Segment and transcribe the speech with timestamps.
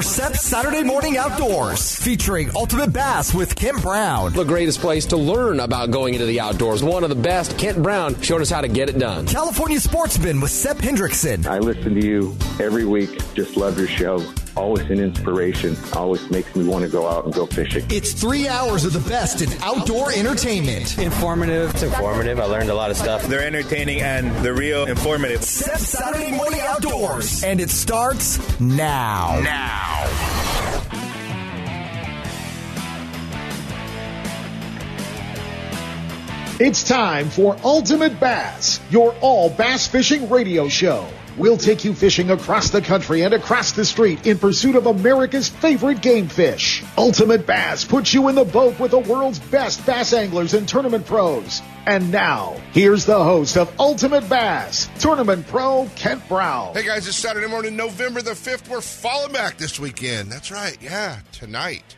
[0.00, 4.32] for SEP's Saturday Morning Outdoors, featuring Ultimate Bass with Kent Brown.
[4.32, 6.82] The greatest place to learn about going into the outdoors.
[6.82, 9.26] One of the best, Kent Brown, showed us how to get it done.
[9.26, 11.46] California Sportsman with Sep Hendrickson.
[11.46, 13.10] I listen to you every week.
[13.34, 14.24] Just love your show
[14.56, 15.76] always an inspiration.
[15.92, 17.84] Always makes me want to go out and go fishing.
[17.90, 20.98] It's three hours of the best in outdoor entertainment.
[20.98, 21.70] Informative.
[21.70, 22.40] It's informative.
[22.40, 23.22] I learned a lot of stuff.
[23.24, 25.42] They're entertaining and they're real informative.
[25.44, 27.42] Sep Saturday Morning Outdoors.
[27.44, 29.40] And it starts now.
[29.42, 30.30] Now.
[36.62, 41.08] It's time for Ultimate Bass, your all bass fishing radio show.
[41.40, 45.48] We'll take you fishing across the country and across the street in pursuit of America's
[45.48, 46.84] favorite game fish.
[46.98, 51.06] Ultimate Bass puts you in the boat with the world's best bass anglers and tournament
[51.06, 51.62] pros.
[51.86, 56.74] And now, here's the host of Ultimate Bass, Tournament Pro Kent Brown.
[56.74, 58.68] Hey guys, it's Saturday morning, November the 5th.
[58.68, 60.30] We're falling back this weekend.
[60.30, 60.76] That's right.
[60.82, 61.96] Yeah, tonight.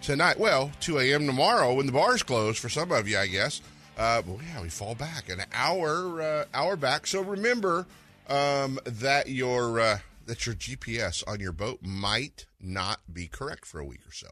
[0.00, 0.40] Tonight.
[0.40, 1.26] Well, 2 a.m.
[1.26, 3.60] tomorrow when the bar's close for some of you, I guess.
[3.98, 7.06] Uh, well, yeah, we fall back an hour, uh, hour back.
[7.06, 7.84] So remember,
[8.30, 13.80] um, that your uh, that your GPS on your boat might not be correct for
[13.80, 14.28] a week or so.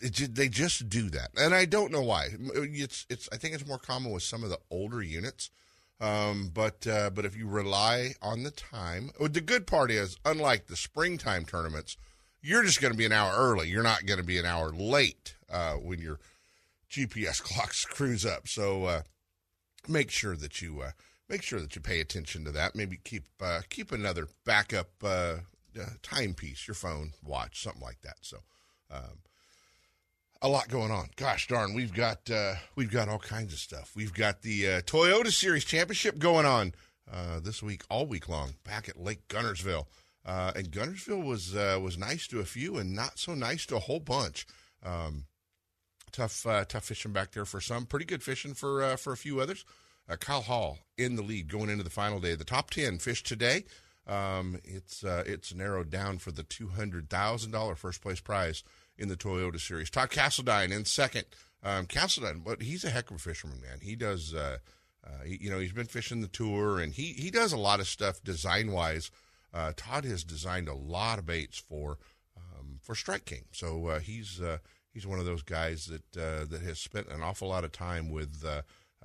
[0.00, 2.28] It, they just do that, and I don't know why.
[2.54, 5.50] It's it's I think it's more common with some of the older units.
[5.98, 10.66] Um, but uh, but if you rely on the time, the good part is, unlike
[10.66, 11.96] the springtime tournaments,
[12.42, 13.70] you're just going to be an hour early.
[13.70, 16.20] You're not going to be an hour late uh, when your
[16.90, 18.46] GPS clock screws up.
[18.46, 19.02] So uh,
[19.88, 20.90] make sure that you uh,
[21.28, 22.74] make sure that you pay attention to that.
[22.74, 25.36] Maybe keep uh, keep another backup uh,
[25.78, 28.16] uh, timepiece, your phone, watch, something like that.
[28.20, 28.38] So,
[28.90, 29.20] um,
[30.42, 31.08] a lot going on.
[31.16, 33.92] Gosh darn, we've got uh, we've got all kinds of stuff.
[33.96, 36.74] We've got the uh, Toyota Series Championship going on
[37.10, 39.86] uh, this week, all week long, back at Lake Guntersville.
[40.24, 44.00] and Guntersville was was nice to a few, and not so nice to a whole
[44.00, 44.46] bunch.
[44.84, 45.24] Um,
[46.12, 47.86] tough tough fishing back there for some.
[47.86, 49.64] Pretty good fishing for for a few others.
[50.08, 52.34] Uh, Kyle Hall in the lead going into the final day.
[52.34, 53.64] The top ten fish today.
[54.06, 58.62] Um, it's uh, it's narrowed down for the two hundred thousand dollar first place prize
[58.96, 59.90] in the Toyota Series.
[59.90, 61.24] Todd Castledine in second.
[61.62, 63.80] Um, Castledine, but he's a heck of a fisherman, man.
[63.82, 64.58] He does, uh,
[65.04, 67.80] uh, he, you know, he's been fishing the tour, and he he does a lot
[67.80, 69.10] of stuff design wise.
[69.52, 71.98] Uh, Todd has designed a lot of baits for
[72.36, 74.58] um, for Strike King, so uh, he's uh,
[74.94, 78.44] he's one of those guys that that has spent an awful lot of time with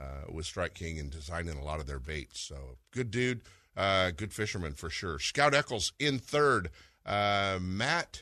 [0.01, 2.39] uh, with Strike King and designing a lot of their baits.
[2.39, 3.41] So good dude,
[3.77, 5.19] uh, good fisherman for sure.
[5.19, 6.69] Scout Eccles in third.
[7.05, 8.21] Uh, Matt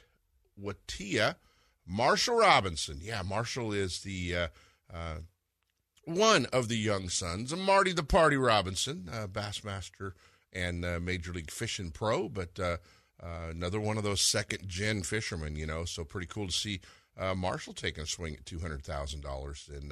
[0.62, 1.36] Watia,
[1.86, 3.00] Marshall Robinson.
[3.02, 4.48] Yeah, Marshall is the uh,
[4.94, 5.16] uh,
[6.06, 10.14] one of the young sons of Marty the Party Robinson, uh, Bassmaster
[10.54, 12.58] and Major League Fishing Pro, but
[13.22, 15.56] another one of those second gen fishermen.
[15.56, 16.80] You know, so pretty cool to see.
[17.36, 19.92] Marshall taking a swing at two hundred thousand dollars, and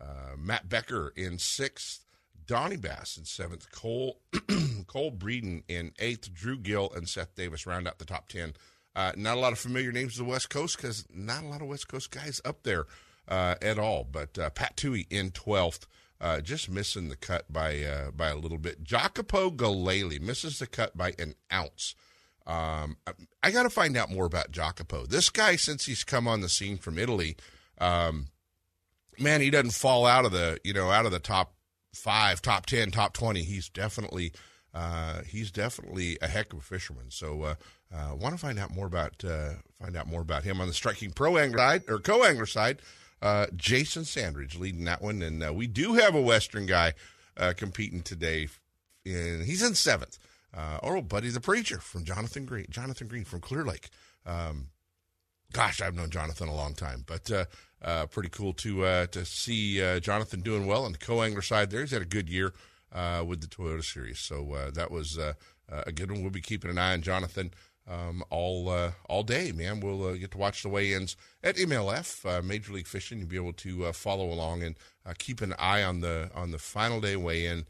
[0.00, 2.04] uh, Matt Becker in sixth.
[2.46, 3.70] Donnie Bass in seventh.
[3.70, 4.20] Cole
[4.88, 6.34] Cole Breeden in eighth.
[6.34, 8.54] Drew Gill and Seth Davis round out the top ten.
[8.96, 11.62] Uh, not a lot of familiar names of the West Coast because not a lot
[11.62, 12.86] of West Coast guys up there
[13.28, 14.02] uh, at all.
[14.02, 15.86] But uh, Pat Tui in twelfth.
[16.20, 18.82] Uh, just missing the cut by uh, by a little bit.
[18.82, 21.94] Jacopo Gallelli misses the cut by an ounce.
[22.46, 23.12] Um, I,
[23.44, 25.06] I got to find out more about Jacopo.
[25.06, 27.36] This guy, since he's come on the scene from Italy,
[27.80, 28.26] um,
[29.20, 31.54] man, he doesn't fall out of the you know out of the top
[31.94, 33.42] five, top ten, top twenty.
[33.42, 34.32] He's definitely
[34.72, 37.06] uh, he's definitely a heck of a fisherman.
[37.10, 37.54] So uh,
[37.94, 40.74] uh, want to find out more about uh, find out more about him on the
[40.74, 42.80] striking pro angler side or co angler side.
[43.22, 46.94] Uh, Jason Sandridge leading that one, and uh, we do have a Western guy
[47.56, 48.48] competing today.
[49.04, 50.18] In, he's in seventh.
[50.54, 53.88] our old buddy, the preacher from Jonathan Green, Jonathan Green from Clear Lake.
[54.26, 54.68] Um,
[55.52, 57.30] gosh, I've known Jonathan a long time, but
[57.82, 61.42] uh, uh, pretty cool to uh, to see uh, Jonathan doing well on the co-angler
[61.42, 61.70] side.
[61.70, 62.52] There, he's had a good year
[62.92, 66.22] uh, with the Toyota Series, so uh, that was a good one.
[66.22, 67.52] We'll be keeping an eye on Jonathan
[67.88, 69.80] um, all all day, man.
[69.80, 73.18] We'll get to watch the weigh-ins at MLF Major League Fishing.
[73.18, 74.76] You'll be able to follow along and
[75.18, 77.66] keep an eye on the on the final day weigh-in.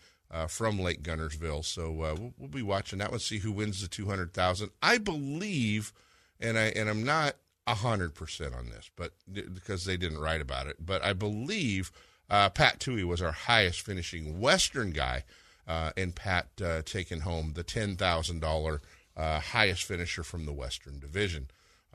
[0.48, 3.18] from Lake Guntersville, so we'll, we'll, be watching that one.
[3.18, 4.70] See who wins the two hundred thousand.
[4.82, 5.92] I believe,
[6.40, 7.34] and I and I'm not
[7.78, 10.76] hundred percent on this, but because they didn't write about it.
[10.84, 11.90] But I believe
[12.28, 15.24] uh, Pat Tui was our highest finishing Western guy,
[15.66, 18.80] uh, and Pat uh, taking home the ten thousand dollar
[19.16, 21.48] uh, highest finisher from the Western Division.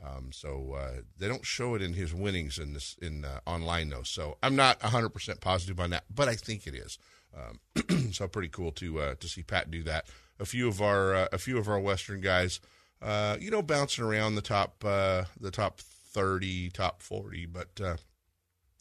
[0.04, 3.88] Um, so uh, they don't show it in his winnings in this in uh, online
[3.88, 4.02] though.
[4.02, 6.98] So I'm not hundred percent positive on that, but I think it is.
[7.34, 10.06] Um, so pretty cool to to see Pat do that.
[10.38, 12.60] A few of our a few of our Western guys
[13.02, 17.96] uh, you know, bouncing around the top uh, the top thirty, top forty, but uh,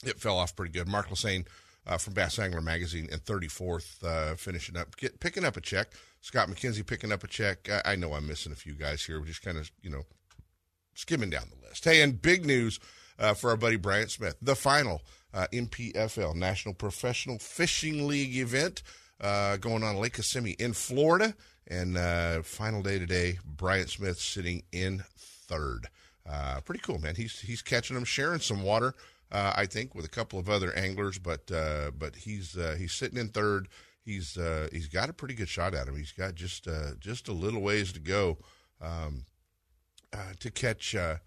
[0.04, 0.88] it fell off pretty good.
[0.88, 1.46] Mark Lassagne
[1.88, 5.90] uh, from Bass Angler Magazine and 34th, uh, finishing up, get, picking up a check.
[6.22, 7.70] Scott McKenzie picking up a check.
[7.70, 9.20] I, I know I'm missing a few guys here.
[9.20, 10.04] We're just kind of, you know,
[10.96, 11.86] skimming down the list.
[11.86, 12.80] Hey, and big news
[13.20, 14.36] uh, for our buddy Bryant Smith.
[14.42, 15.02] The final
[15.34, 18.82] NPFL, National Professional Fishing League event
[19.20, 21.36] uh, going on Lake Kissimmee in Florida.
[21.68, 25.88] And uh, final day today, Bryant Smith sitting in third.
[26.28, 27.16] Uh, pretty cool, man.
[27.16, 28.94] He's he's catching them, sharing some water.
[29.32, 32.94] Uh, I think with a couple of other anglers, but uh, but he's uh, he's
[32.94, 33.68] sitting in third.
[34.04, 35.96] He's uh, he's got a pretty good shot at him.
[35.96, 36.68] He's got just
[37.00, 38.38] just a little ways to go
[38.82, 39.24] um,
[40.40, 40.96] to catch.
[40.96, 41.18] Uh,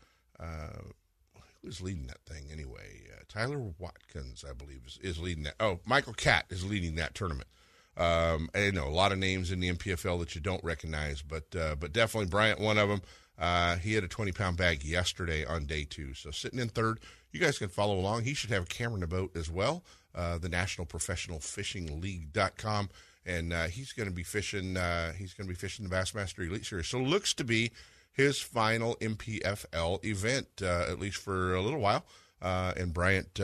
[1.63, 3.03] who's leading that thing anyway?
[3.29, 5.55] Tyler Watkins, I believe, is, is leading that.
[5.61, 7.49] Oh, Michael Catt is leading that tournament.
[7.99, 11.55] Um, I know a lot of names in the NPFL that you don't recognize, but
[11.55, 13.03] uh, but definitely Bryant, one of them.
[13.39, 16.15] Uh, he had a 20 pound bag yesterday on day two.
[16.15, 17.01] So sitting in third,
[17.31, 18.25] you guys can follow along.
[18.25, 19.85] He should have a camera in the boat as well.
[20.15, 22.91] Uh, the National Professional Fishing League.com.
[23.25, 24.77] And uh, he's going to be fishing.
[24.77, 26.89] Uh, he's going to be fishing the Bassmaster Elite Series.
[26.89, 27.71] So looks to be
[28.11, 32.05] his final NPFL event, uh, at least for a little while.
[32.41, 33.39] Uh, and Bryant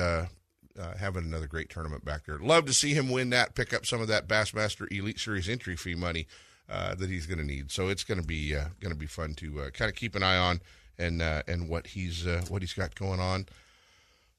[0.81, 2.39] uh, having another great tournament back there.
[2.39, 5.77] Love to see him win that, pick up some of that Bassmaster Elite Series entry
[5.77, 6.27] fee money
[6.69, 7.71] uh, that he's going to need.
[7.71, 10.15] So it's going to be uh, going to be fun to uh, kind of keep
[10.15, 10.61] an eye on
[10.99, 13.47] and uh, and what he's uh, what he's got going on.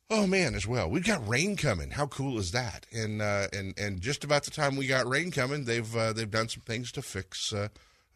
[0.10, 0.90] Oh man, as well.
[0.90, 1.92] We've got rain coming.
[1.92, 2.86] How cool is that?
[2.94, 6.62] And and and just about the time we got rain coming, they've they've done some
[6.62, 7.54] things to fix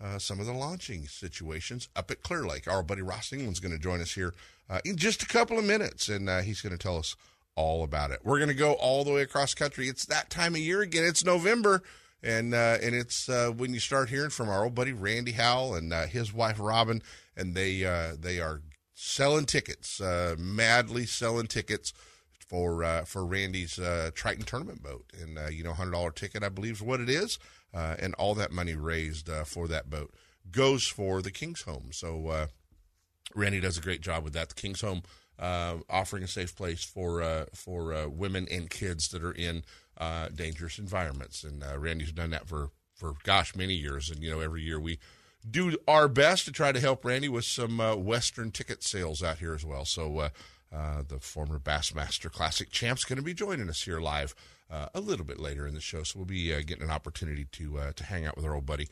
[0.01, 2.67] uh, some of the launching situations up at Clear Lake.
[2.67, 4.33] Our buddy Ross England's going to join us here
[4.69, 7.15] uh, in just a couple of minutes, and uh, he's going to tell us
[7.59, 8.21] all about it.
[8.23, 9.89] We're going to go all the way across country.
[9.89, 11.03] It's that time of year again.
[11.03, 11.83] It's November,
[12.23, 15.75] and uh, and it's uh, when you start hearing from our old buddy Randy Howell
[15.75, 17.03] and uh, his wife Robin,
[17.35, 18.61] and they uh, they are
[18.93, 21.91] selling tickets, uh, madly selling tickets
[22.47, 23.77] for uh, for Randy's
[24.15, 27.39] Triton tournament boat, and you know, hundred dollar ticket, I believe, is what it is,
[27.73, 30.13] and all that money raised for that boat
[30.49, 31.89] goes for the King's Home.
[31.91, 32.47] So
[33.35, 34.47] Randy does a great job with that.
[34.47, 35.03] The King's Home
[35.39, 39.63] uh, offering a safe place for uh, for uh, women and kids that are in
[39.97, 44.29] uh, dangerous environments, and uh, Randy's done that for for gosh many years, and you
[44.29, 44.99] know, every year we
[45.49, 49.39] do our best to try to help Randy with some uh, Western ticket sales out
[49.39, 49.85] here as well.
[49.85, 50.29] So
[50.69, 54.35] the former Bassmaster Classic champ's going to be joining us here live
[54.69, 56.03] a little bit later in the show.
[56.03, 58.89] So we'll be getting an opportunity to to hang out with our old buddy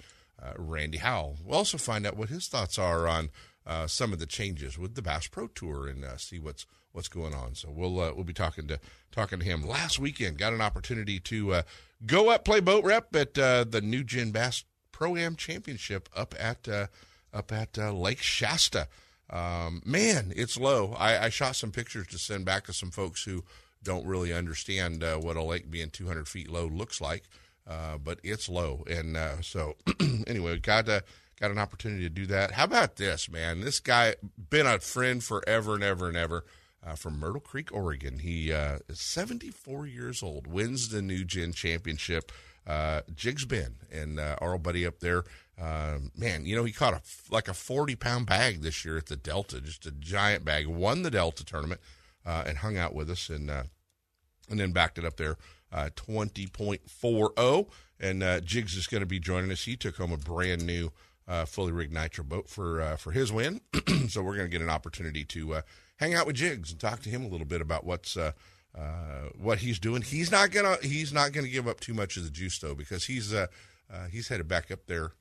[0.55, 1.39] Randy Howell.
[1.43, 3.29] We'll also find out what his thoughts are on
[3.67, 7.09] uh, some of the changes with the Bass Pro Tour and uh, see what's what's
[7.09, 7.53] going on.
[7.53, 8.79] So we'll uh, we'll be talking to
[9.11, 9.67] talking to him.
[9.67, 11.61] Last weekend, got an opportunity to uh,
[12.05, 16.33] go up play boat rep at uh, the New Gen Bass Pro Am Championship up
[16.39, 16.87] at uh,
[17.33, 18.87] up at Lake Shasta.
[19.29, 20.95] Um, man, it's low.
[20.97, 23.43] I, I shot some pictures to send back to some folks who
[23.83, 27.23] don't really understand what a lake being 200 feet low looks like,
[27.65, 28.85] but it's low.
[28.89, 29.75] And so,
[30.27, 31.01] anyway, got uh,
[31.39, 32.51] got an opportunity to do that.
[32.51, 33.61] How about this, man?
[33.61, 34.15] This guy
[34.49, 36.45] been a friend forever and ever and ever.
[36.85, 38.19] Uh, from Myrtle Creek, Oregon.
[38.19, 42.31] He uh, is 74 years old, wins the New Gen Championship.
[42.67, 45.23] Uh, Jigs Ben and uh, our old buddy up there,
[45.59, 47.01] uh, man, you know, he caught a
[47.31, 50.67] like a 40 pound bag this year at the Delta, just a giant bag.
[50.67, 51.79] Won the Delta tournament
[52.25, 53.63] uh, and hung out with us, and uh,
[54.49, 55.37] and then backed it up there,
[55.71, 57.67] uh, 20.40.
[57.99, 59.63] And Jigs is going to be joining us.
[59.63, 60.91] He took home a brand new
[61.27, 63.61] uh, fully rigged nitro boat for uh, for his win.
[64.09, 65.61] so we're going to get an opportunity to uh,
[65.97, 68.31] hang out with Jigs and talk to him a little bit about what's uh,
[68.77, 70.01] uh, what he's doing.
[70.01, 73.05] He's not gonna he's not gonna give up too much of the juice though because
[73.05, 73.47] he's uh,
[74.11, 75.11] he's headed back up there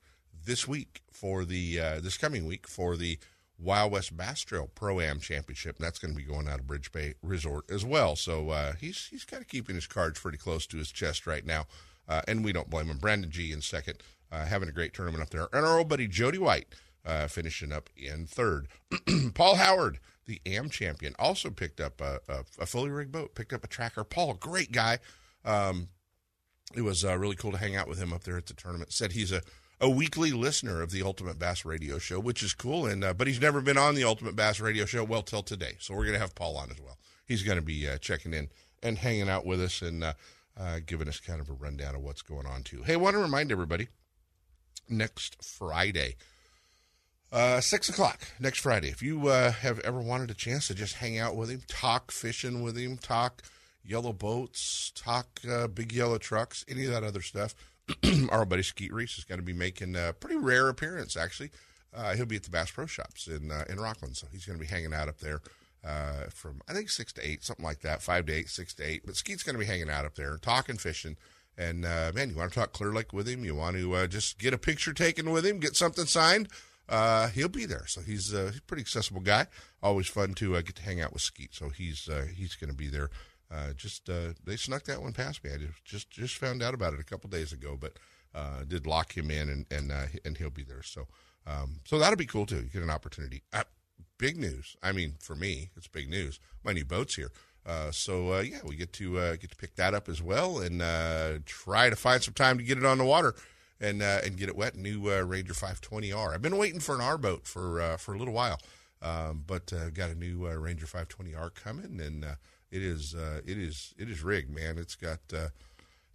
[0.45, 3.19] this week for the this coming week for the
[3.59, 5.77] Wild West Bass Trail Pro Am Championship.
[5.77, 8.15] And that's going to be going out of Bridge Bay Resort as well.
[8.15, 11.65] So he's he's kind of keeping his cards pretty close to his chest right now,
[12.07, 12.99] and we don't blame him.
[12.99, 16.07] Brandon G in second, uh, having a great tournament up there, and our old buddy
[16.07, 16.67] Jody White
[17.07, 18.67] uh, finishing up in third.
[19.33, 23.53] Paul Howard, the AM champion, also picked up a, a, a fully rigged boat, picked
[23.53, 24.03] up a tracker.
[24.03, 24.99] Paul, great guy.
[25.45, 25.87] Um,
[26.75, 28.91] it was uh, really cool to hang out with him up there at the tournament.
[28.91, 29.41] Said he's a,
[29.79, 32.85] a weekly listener of the Ultimate Bass Radio Show, which is cool.
[32.85, 35.77] And uh, but he's never been on the Ultimate Bass Radio Show well till today.
[35.79, 36.97] So we're gonna have Paul on as well.
[37.25, 38.49] He's gonna be uh, checking in
[38.83, 40.13] and hanging out with us and uh,
[40.85, 42.83] giving us kind of a rundown of what's going on too.
[42.83, 43.87] Hey, I want to remind everybody
[44.89, 46.15] next Friday.
[47.31, 48.87] Uh, six o'clock next Friday.
[48.87, 52.11] If you uh, have ever wanted a chance to just hang out with him, talk
[52.11, 53.43] fishing with him, talk
[53.83, 57.53] yellow boats, talk uh, big yellow trucks, any of that other stuff,
[58.29, 61.51] our buddy Skeet Reese is going to be making a pretty rare appearance, actually,
[61.95, 64.17] uh, he'll be at the Bass Pro Shops in uh, in Rockland.
[64.17, 65.41] So he's going to be hanging out up there
[65.85, 68.83] uh, from I think six to eight, something like that, five to eight, six to
[68.83, 69.03] eight.
[69.05, 71.17] But Skeet's going to be hanging out up there, talking fishing.
[71.57, 73.43] And uh, man, you want to talk Clear Lake with him?
[73.43, 76.49] You want to uh, just get a picture taken with him, get something signed?
[76.87, 77.85] Uh, he'll be there.
[77.87, 79.47] So he's uh, he's a pretty accessible guy.
[79.81, 81.53] Always fun to uh, get to hang out with Skeet.
[81.53, 83.09] So he's uh, he's going to be there.
[83.49, 85.51] Uh, just uh, they snuck that one past me.
[85.51, 87.93] I just just, found out about it a couple days ago, but
[88.35, 90.83] uh, did lock him in, and and uh, and he'll be there.
[90.83, 91.07] So
[91.45, 92.57] um, so that'll be cool too.
[92.57, 93.43] You get an opportunity.
[93.53, 93.63] Uh,
[94.17, 94.75] big news.
[94.83, 96.39] I mean, for me, it's big news.
[96.63, 97.31] My new boat's here.
[97.67, 100.59] Uh, so uh, yeah, we get to uh, get to pick that up as well,
[100.59, 103.35] and uh, try to find some time to get it on the water
[103.81, 104.75] and uh, and get it wet.
[104.75, 106.33] New Ranger 520R.
[106.33, 108.59] I've been waiting for an R boat for for a little while,
[109.01, 112.23] um, but got a new Ranger 520R coming, and
[112.71, 114.77] it is it is it is rigged, man.
[114.77, 115.19] It's got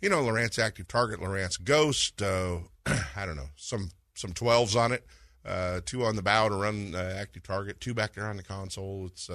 [0.00, 2.22] you know Lowrance Active Target, Lowrance Ghost.
[2.22, 7.42] I don't know some some 12s on it, two on the bow to run Active
[7.42, 9.04] Target, two back there on the console.
[9.04, 9.28] It's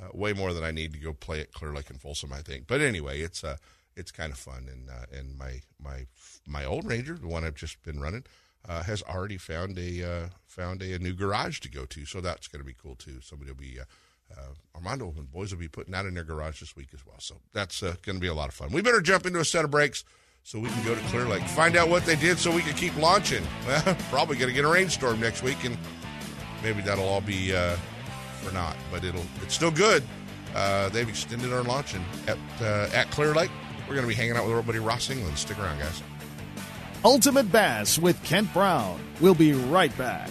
[0.00, 2.40] uh, way more than I need to go play at Clear Lake and Folsom, I
[2.40, 2.66] think.
[2.66, 3.56] But anyway, it's uh,
[3.96, 6.06] it's kind of fun, and uh, and my my
[6.46, 8.24] my old Ranger, the one I've just been running,
[8.68, 12.20] uh, has already found a uh, found a, a new garage to go to, so
[12.20, 13.20] that's going to be cool too.
[13.20, 13.80] Somebody will be.
[13.80, 13.84] Uh,
[14.34, 17.18] uh, Armando and boys will be putting out in their garage this week as well.
[17.18, 18.72] So that's going to be a lot of fun.
[18.72, 20.02] We better jump into a set of breaks
[20.42, 22.74] so we can go to Clear Lake, find out what they did so we can
[22.74, 23.44] keep launching.
[24.10, 25.76] Probably going to get a rainstorm next week, and
[26.62, 27.52] maybe that'll all be
[28.48, 30.02] uh, not, but it'll it's still good.
[30.54, 33.50] Uh, they've extended our launching at uh, at Clear Lake.
[33.88, 35.36] We're going to be hanging out with our buddy Ross England.
[35.36, 36.02] Stick around, guys.
[37.04, 38.98] Ultimate Bass with Kent Brown.
[39.20, 40.30] We'll be right back.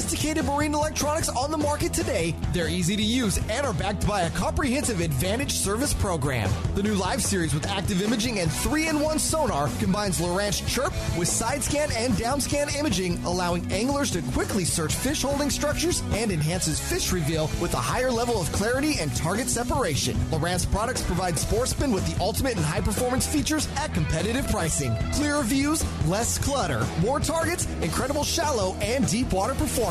[0.61, 2.35] marine electronics on the market today.
[2.53, 6.49] They're easy to use and are backed by a comprehensive advantage service program.
[6.75, 10.93] The new Live series with active imaging and 3 in 1 sonar combines Lowrance Chirp
[11.17, 16.03] with side scan and down scan imaging, allowing anglers to quickly search fish holding structures
[16.11, 20.15] and enhances fish reveal with a higher level of clarity and target separation.
[20.31, 24.95] Lowrance products provide sportsmen with the ultimate and high performance features at competitive pricing.
[25.13, 29.90] Clearer views, less clutter, more targets, incredible shallow and deep water performance.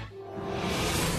[0.49, 0.90] you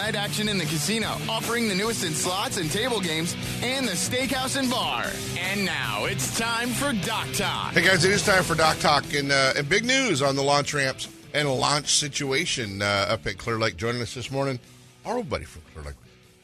[0.00, 3.92] night action in the casino, offering the newest in slots and table games and the
[3.92, 5.04] steakhouse and bar.
[5.38, 7.74] And now it's time for Dock Talk.
[7.74, 10.42] Hey guys, it is time for Dock Talk and, uh, and big news on the
[10.42, 13.76] launch ramps and launch situation uh, up at Clear Lake.
[13.76, 14.58] Joining us this morning,
[15.04, 15.96] our old buddy from Clear Lake,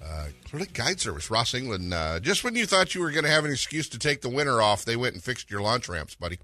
[0.04, 1.94] uh, Clear Lake Guide Service, Ross England.
[1.94, 4.28] Uh, just when you thought you were going to have an excuse to take the
[4.28, 6.38] winter off, they went and fixed your launch ramps, buddy.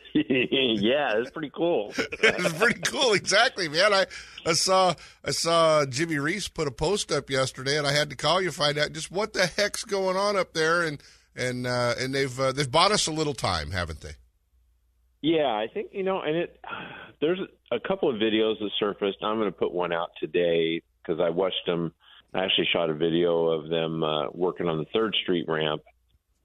[0.14, 1.92] yeah, it's pretty cool.
[1.98, 3.92] it's pretty cool, exactly, man.
[3.92, 4.06] I,
[4.44, 8.16] I saw I saw Jimmy Reese put a post up yesterday, and I had to
[8.16, 11.02] call you find out just what the heck's going on up there, and
[11.34, 14.12] and uh, and they've uh, they've bought us a little time, haven't they?
[15.22, 16.60] Yeah, I think you know, and it
[17.20, 19.18] there's a couple of videos that surfaced.
[19.22, 21.92] I'm going to put one out today because I watched them.
[22.34, 25.82] I actually shot a video of them uh, working on the Third Street ramp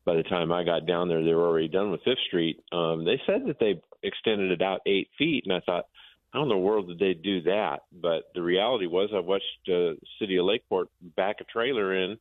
[0.05, 2.63] by the time I got down there, they were already done with Fifth Street.
[2.71, 5.85] Um, they said that they extended it out eight feet, and I thought,
[6.31, 7.79] how in the world did they do that?
[7.91, 12.17] But the reality was, I watched uh, City of Lakeport back a trailer in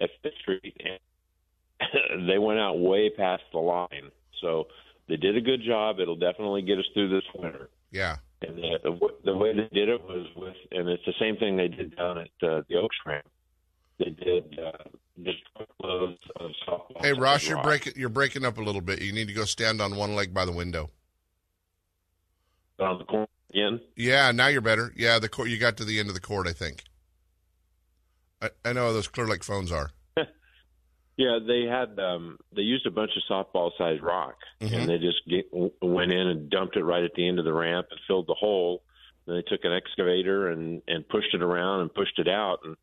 [0.00, 0.76] at Fifth Street,
[1.80, 4.10] and they went out way past the line.
[4.40, 4.66] So
[5.08, 5.98] they did a good job.
[5.98, 7.70] It'll definitely get us through this winter.
[7.90, 8.16] Yeah.
[8.42, 11.56] And the, the, the way they did it was with, and it's the same thing
[11.56, 13.26] they did down at uh, the Oaks Ramp.
[13.98, 14.72] They did uh,
[15.22, 15.38] just
[15.84, 16.10] of
[16.66, 17.00] softball.
[17.00, 19.00] Hey, Ross, you're breaking you're breaking up a little bit.
[19.02, 20.90] You need to go stand on one leg by the window.
[22.78, 23.80] On the corner again.
[23.96, 24.92] Yeah, now you're better.
[24.96, 25.48] Yeah, the court.
[25.48, 26.82] You got to the end of the court, I think.
[28.40, 29.90] I, I know how those Clear Lake phones are.
[31.16, 34.72] yeah, they had um, they used a bunch of softball sized rock, Mhm.
[34.74, 35.46] and they just get,
[35.80, 38.34] went in and dumped it right at the end of the ramp and filled the
[38.34, 38.82] hole.
[39.26, 42.60] Then they took an excavator and and pushed it around and pushed it out.
[42.64, 42.76] And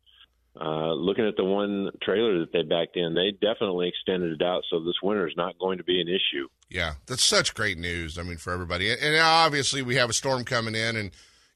[0.58, 4.62] uh, looking at the one trailer that they backed in, they definitely extended it out,
[4.68, 6.48] so this winter is not going to be an issue.
[6.68, 8.18] Yeah, that's such great news.
[8.18, 11.10] I mean, for everybody, and obviously we have a storm coming in, and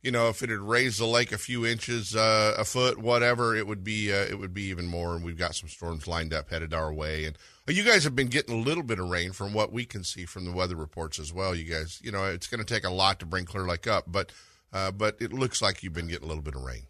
[0.04, 3.56] you know, if it had raised the lake a few inches, uh, a foot, whatever,
[3.56, 5.16] it would be uh, it would be even more.
[5.16, 7.36] And we've got some storms lined up headed our way, and
[7.68, 10.04] uh, you guys have been getting a little bit of rain from what we can
[10.04, 11.54] see from the weather reports as well.
[11.54, 14.04] You guys, you know, it's going to take a lot to bring Clear Lake up,
[14.06, 14.30] but
[14.72, 16.86] uh, but it looks like you've been getting a little bit of rain.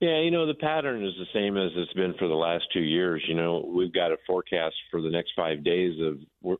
[0.00, 2.82] Yeah, you know, the pattern is the same as it's been for the last two
[2.82, 3.24] years.
[3.26, 6.58] You know, we've got a forecast for the next five days of,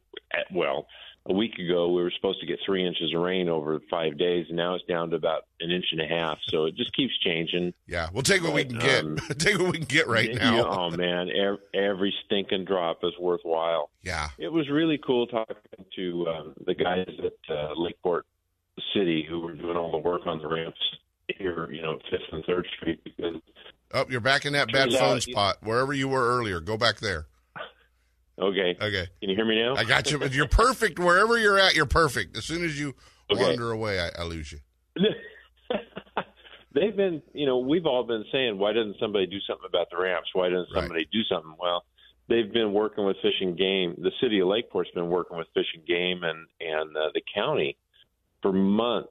[0.52, 0.86] well,
[1.26, 4.46] a week ago we were supposed to get three inches of rain over five days,
[4.48, 6.38] and now it's down to about an inch and a half.
[6.48, 7.72] So it just keeps changing.
[7.86, 9.04] Yeah, we'll take what we can get.
[9.04, 10.56] Um, take what we can get right you now.
[10.56, 13.90] know, oh man, every, every stinking drop is worthwhile.
[14.02, 14.28] Yeah.
[14.38, 15.56] It was really cool talking
[15.96, 18.26] to um, the guys at uh, Lakeport
[18.94, 20.78] City who were doing all the work on the ramps
[21.38, 23.36] here, you know, Fifth and Third Street because
[23.92, 26.60] Oh, you're back in that bad phone out- spot wherever you were earlier.
[26.60, 27.26] Go back there.
[28.38, 28.76] Okay.
[28.80, 29.06] Okay.
[29.20, 29.76] Can you hear me now?
[29.76, 30.20] I got you.
[30.26, 31.76] You're perfect wherever you're at.
[31.76, 32.36] You're perfect.
[32.36, 32.94] As soon as you
[33.30, 33.40] Okay.
[33.42, 34.58] wander away, I, I lose you.
[36.74, 39.96] They've been, you know, we've all been saying, why doesn't somebody do something about the
[39.96, 40.30] ramps?
[40.32, 41.54] Why doesn't somebody do something?
[41.60, 41.84] Well,
[42.28, 43.94] they've been working with Fish and Game.
[43.98, 47.76] The city of Lakeport's been working with Fish and Game and and uh, the county
[48.42, 49.08] for months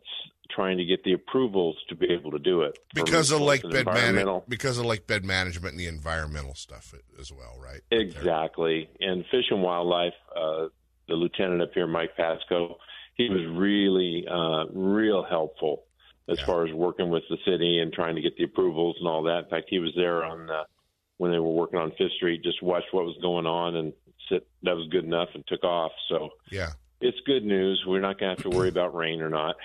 [0.51, 3.85] trying to get the approvals to be able to do it because of lake bed
[3.85, 4.47] management.
[4.49, 7.81] Because of lake bed management and the environmental stuff as well, right?
[7.91, 8.89] Exactly.
[8.99, 10.67] And Fish and Wildlife, uh,
[11.07, 12.77] the lieutenant up here, Mike Pasco,
[13.15, 15.83] he was really, uh, real helpful
[16.29, 19.23] as far as working with the city and trying to get the approvals and all
[19.23, 19.39] that.
[19.45, 20.63] In fact, he was there on uh,
[21.17, 23.93] when they were working on Fifth Street, just watched what was going on and
[24.29, 25.91] said that was good enough and took off.
[26.09, 26.69] So Yeah.
[27.01, 27.83] it's good news.
[27.85, 29.55] We're not going to have to worry about rain or not.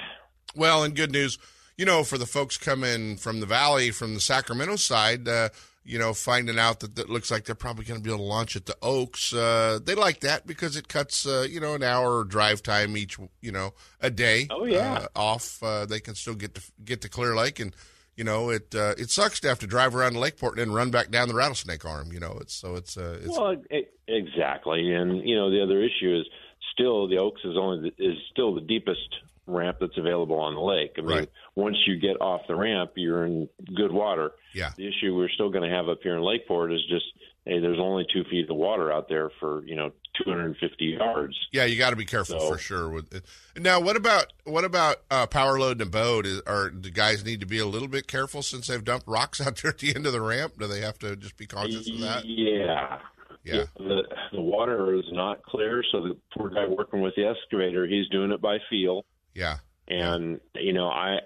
[0.54, 1.38] Well, and good news,
[1.76, 5.50] you know, for the folks coming from the valley, from the Sacramento side, uh,
[5.84, 8.28] you know, finding out that it looks like they're probably going to be able to
[8.28, 9.32] launch at the Oaks.
[9.32, 13.16] Uh, they like that because it cuts, uh, you know, an hour drive time each,
[13.40, 14.46] you know, a day.
[14.50, 14.94] Oh, yeah.
[14.94, 15.62] uh, off.
[15.62, 17.74] Uh, they can still get to get to Clear Lake, and
[18.16, 20.74] you know, it uh, it sucks to have to drive around to Lakeport and then
[20.74, 22.12] run back down the Rattlesnake Arm.
[22.12, 25.82] You know, it's so it's uh, it's Well, e- exactly, and you know the other
[25.82, 26.26] issue is
[26.72, 29.08] still the Oaks is only the, is still the deepest
[29.48, 30.92] ramp that's available on the lake.
[30.98, 31.30] I mean, Right.
[31.56, 34.32] once you get off the ramp, you're in good water.
[34.54, 34.70] Yeah.
[34.76, 37.06] The issue we're still going to have up here in Lakeport is just,
[37.44, 39.90] hey, there's only two feet of water out there for you know
[40.24, 41.34] 250 yards.
[41.52, 42.88] Yeah, you got to be careful So- for sure.
[42.90, 43.24] With it.
[43.56, 46.26] now, what about what about uh, power loading a boat?
[46.26, 49.40] Is, are the guys need to be a little bit careful since they've dumped rocks
[49.46, 50.54] out there at the end of the ramp?
[50.58, 52.24] Do they have to just be conscious of that?
[52.24, 52.98] Yeah.
[53.44, 53.64] Yeah.
[53.78, 58.06] The the water is not clear, so the poor guy working with the excavator, he's
[58.08, 59.06] doing it by feel.
[59.38, 59.59] Yeah.
[59.88, 61.18] And you know, I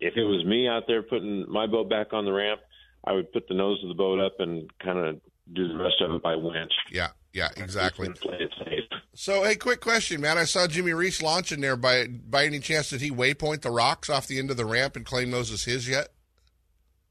[0.00, 2.60] if it was me out there putting my boat back on the ramp,
[3.04, 5.20] I would put the nose of the boat up and kind of
[5.52, 6.72] do the rest of it by winch.
[6.90, 8.08] Yeah, yeah, exactly.
[8.10, 9.00] Play it safe.
[9.14, 10.38] So, hey, quick question, man.
[10.38, 11.76] I saw Jimmy Reese launching there.
[11.76, 14.96] By by any chance, did he waypoint the rocks off the end of the ramp
[14.96, 16.08] and claim those as his yet?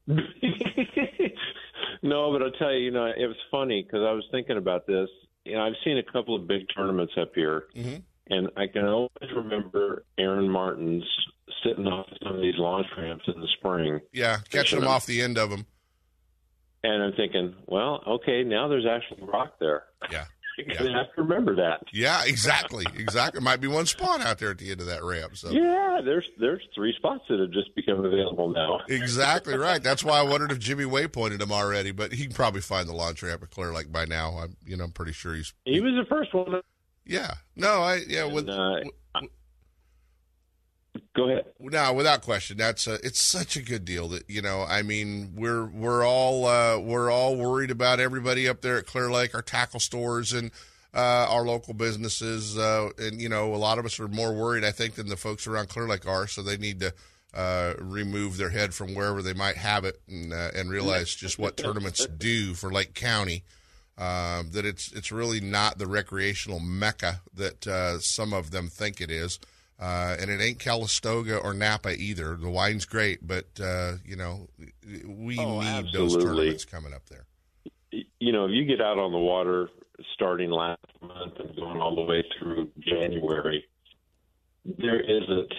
[2.02, 4.86] No, but I'll tell you, you know, it was funny because I was thinking about
[4.88, 5.08] this.
[5.44, 8.00] You know, I've seen a couple of big tournaments up here, Mm-hmm.
[8.28, 11.04] And I can always remember Aaron Martens
[11.64, 14.00] sitting off some of these launch ramps in the spring.
[14.12, 15.66] Yeah, catching them off the end of them.
[16.84, 19.84] And I'm thinking, well, okay, now there's actually rock there.
[20.10, 20.24] Yeah.
[20.58, 21.80] You're gonna have to remember that.
[21.92, 23.38] Yeah, exactly, exactly.
[23.38, 25.34] There might be one spawn out there at the end of that ramp.
[25.36, 28.80] So Yeah, there's there's three spots that have just become available now.
[28.88, 29.82] exactly right.
[29.82, 32.92] That's why I wondered if Jimmy waypointed him already, but he can probably find the
[32.92, 34.38] launch ramp at Clear Lake by now.
[34.38, 35.54] I'm, you know, I'm pretty sure he's.
[35.64, 36.60] He was the first one.
[37.04, 37.34] Yeah.
[37.56, 38.24] No, I yeah.
[38.24, 39.20] With And, uh,
[41.14, 41.44] go ahead.
[41.58, 44.64] No, without question, that's a, it's such a good deal that you know.
[44.68, 49.10] I mean, we're we're all uh, we're all worried about everybody up there at Clear
[49.10, 50.50] Lake, our tackle stores and
[50.94, 54.64] uh, our local businesses, uh, and you know, a lot of us are more worried,
[54.64, 56.26] I think, than the folks around Clear Lake are.
[56.26, 56.94] So they need to
[57.34, 61.38] uh, remove their head from wherever they might have it and uh, and realize just
[61.38, 63.44] what tournaments do for Lake County.
[63.98, 69.00] Um, that it's it's really not the recreational mecca that uh, some of them think
[69.00, 69.38] it is.
[69.80, 72.36] Uh, and it ain't Calistoga or Napa either.
[72.36, 74.48] The wine's great, but uh, you know
[75.06, 77.26] we Oh, need those tournaments coming up there.
[78.20, 79.68] you know, if you get out on the water
[80.14, 83.64] starting last month and going all the way through January,
[84.64, 85.52] there isn't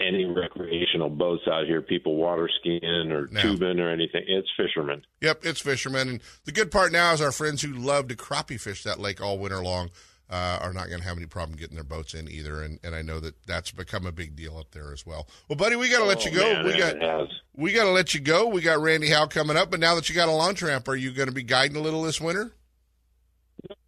[0.00, 3.40] any recreational boats out here, people water skiing or No.
[3.40, 4.24] tubing or anything.
[4.26, 5.04] It's fishermen.
[5.20, 8.60] Yep, it's fishermen, and the good part now is our friends who love to crappie
[8.60, 9.90] fish that lake all winter long
[10.30, 12.62] uh, are not going to have any problem getting their boats in either.
[12.62, 15.26] And, and I know that that's become a big deal up there as well.
[15.48, 16.52] Well, buddy, we got to let Oh, you go.
[16.52, 18.46] man, we got we got to let you go.
[18.46, 20.94] We got Randy Howell coming up, but now that you got a launch ramp, are
[20.96, 22.52] you going to be guiding a little this winter?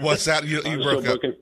[0.00, 0.44] What's that?
[0.44, 1.14] You, you broke up.
[1.20, 1.36] booking-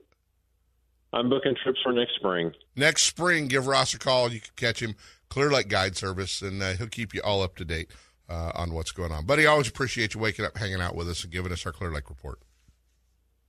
[1.11, 2.53] I'm booking trips for next spring.
[2.75, 4.31] Next spring, give Ross a call.
[4.31, 4.95] You can catch him
[5.29, 7.89] Clear Lake Guide Service, and uh, he'll keep you all up to date
[8.29, 9.25] uh, on what's going on.
[9.25, 11.91] Buddy, always appreciate you waking up, hanging out with us, and giving us our Clear
[11.91, 12.39] Lake report.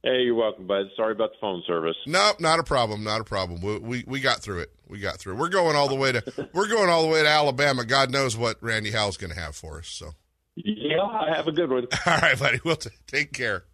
[0.03, 0.87] Hey, you're welcome, bud.
[0.97, 1.97] Sorry about the phone service.
[2.07, 3.05] Nope, not a problem.
[3.05, 3.61] Not a problem.
[3.61, 4.73] We, we we got through it.
[4.89, 5.37] We got through it.
[5.37, 7.85] We're going all the way to we're going all the way to Alabama.
[7.85, 9.89] God knows what Randy Howell's going to have for us.
[9.89, 10.13] So,
[10.57, 11.87] Yeah, have a good one.
[12.07, 12.61] all right, buddy.
[12.65, 13.65] We'll t- take care.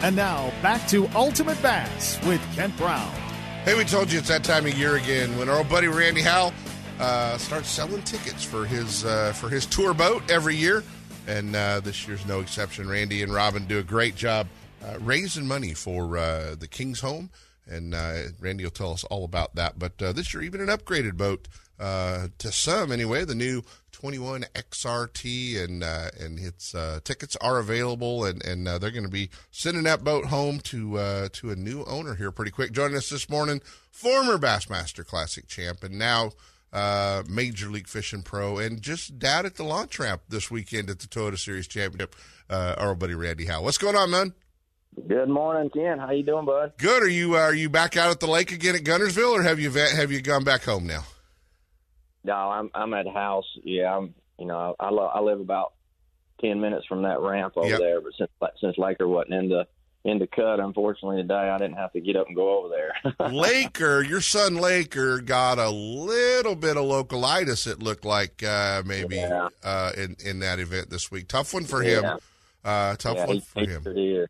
[0.00, 3.10] And now back to Ultimate Bass with Kent Brown.
[3.64, 6.22] Hey, we told you it's that time of year again when our old buddy Randy
[6.22, 6.52] Howell
[7.00, 10.84] uh, starts selling tickets for his uh, for his tour boat every year,
[11.26, 12.88] and uh, this year's no exception.
[12.88, 14.46] Randy and Robin do a great job
[14.84, 17.30] uh, raising money for uh, the King's Home,
[17.66, 19.80] and uh, Randy will tell us all about that.
[19.80, 21.48] But this year, even an upgraded boat
[21.80, 23.24] to some anyway.
[23.24, 23.62] The new
[24.00, 29.02] 21 XRT and uh, and its uh, tickets are available, and and uh, they're going
[29.02, 32.70] to be sending that boat home to uh, to a new owner here pretty quick.
[32.70, 36.30] Joining us this morning, former Bassmaster Classic champ, and now
[36.72, 41.00] uh, Major League Fishing Pro, and just down at the launch ramp this weekend at
[41.00, 42.14] the Toyota Series Championship.
[42.48, 43.64] Uh, our buddy Randy Howell.
[43.64, 44.32] What's going on, man?
[45.08, 45.98] Good morning, Ken.
[45.98, 46.74] How you doing, bud?
[46.78, 47.02] Good.
[47.02, 49.58] Are you uh, are you back out at the lake again at Guntersville, or have
[49.58, 51.02] you have you gone back home now?
[52.24, 53.46] No, I'm I'm at house.
[53.62, 54.14] Yeah, I'm.
[54.38, 55.72] You know, I lo- I live about
[56.40, 57.78] ten minutes from that ramp over yep.
[57.80, 59.66] there, but since since Laker wasn't in the
[60.04, 63.28] in the cut, unfortunately today I didn't have to get up and go over there.
[63.30, 67.66] Laker, your son Laker got a little bit of localitis.
[67.66, 69.48] It looked like uh, maybe yeah.
[69.62, 71.28] uh, in in that event this week.
[71.28, 72.04] Tough one for him.
[72.64, 74.26] Uh, tough yeah, one he, for he him.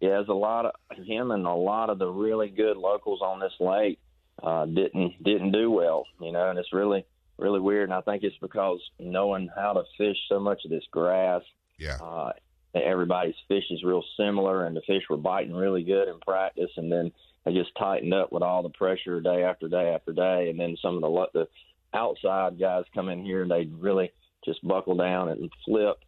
[0.00, 3.38] Yeah, there's a lot of him and a lot of the really good locals on
[3.38, 4.00] this lake
[4.42, 6.06] uh, didn't didn't do well.
[6.20, 7.04] You know, and it's really
[7.42, 7.90] really weird.
[7.90, 11.42] And I think it's because knowing how to fish so much of this grass.
[11.78, 11.96] Yeah.
[11.96, 12.32] Uh,
[12.74, 16.90] everybody's fish is real similar, and the fish were biting really good in practice, and
[16.90, 17.12] then
[17.44, 20.76] they just tightened up with all the pressure day after day after day, and then
[20.80, 21.48] some of the the
[21.94, 24.10] outside guys come in here and they really
[24.44, 25.98] just buckle down and flip.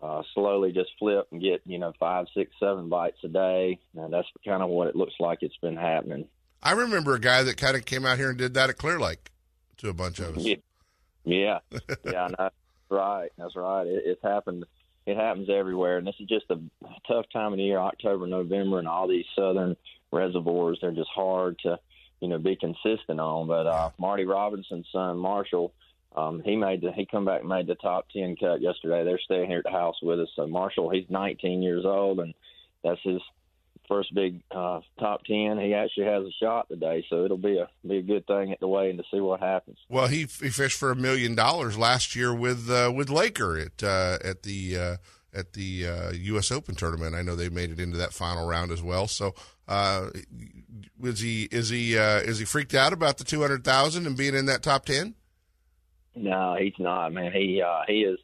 [0.00, 4.12] Uh, slowly just flip and get you know five six seven bites a day and
[4.12, 6.26] that's kind of what it looks like it's been happening
[6.60, 8.98] i remember a guy that kind of came out here and did that at clear
[8.98, 9.30] lake
[9.76, 10.56] to a bunch of us yeah
[11.24, 11.58] yeah,
[12.04, 12.54] yeah, that's
[12.90, 13.30] right.
[13.38, 13.86] That's right.
[13.86, 14.64] It, it's happened.
[15.06, 16.60] It happens everywhere, and this is just a
[17.08, 19.76] tough time of the year, October, November, and all these southern
[20.12, 20.78] reservoirs.
[20.80, 21.78] They're just hard to,
[22.20, 23.48] you know, be consistent on.
[23.48, 25.72] But uh, Marty Robinson's son, Marshall,
[26.14, 29.04] um, he made the he come back and made the top ten cut yesterday.
[29.04, 30.28] They're staying here at the house with us.
[30.36, 32.34] So Marshall, he's 19 years old, and
[32.84, 33.20] that's his
[33.88, 35.58] first big uh, top ten.
[35.58, 38.60] He actually has a shot today, so it'll be a be a good thing at
[38.60, 39.78] the weigh-in to see what happens.
[39.88, 43.82] Well, he he fished for a million dollars last year with uh, with Laker at
[43.82, 44.96] uh, at the uh,
[45.34, 46.50] at the U.S.
[46.50, 47.14] Uh, Open tournament.
[47.14, 49.06] I know they made it into that final round as well.
[49.06, 49.34] So,
[49.68, 50.10] uh,
[51.02, 54.16] is he is he uh, is he freaked out about the two hundred thousand and
[54.16, 55.14] being in that top ten?
[56.14, 57.32] No, he's not, man.
[57.32, 58.18] He he is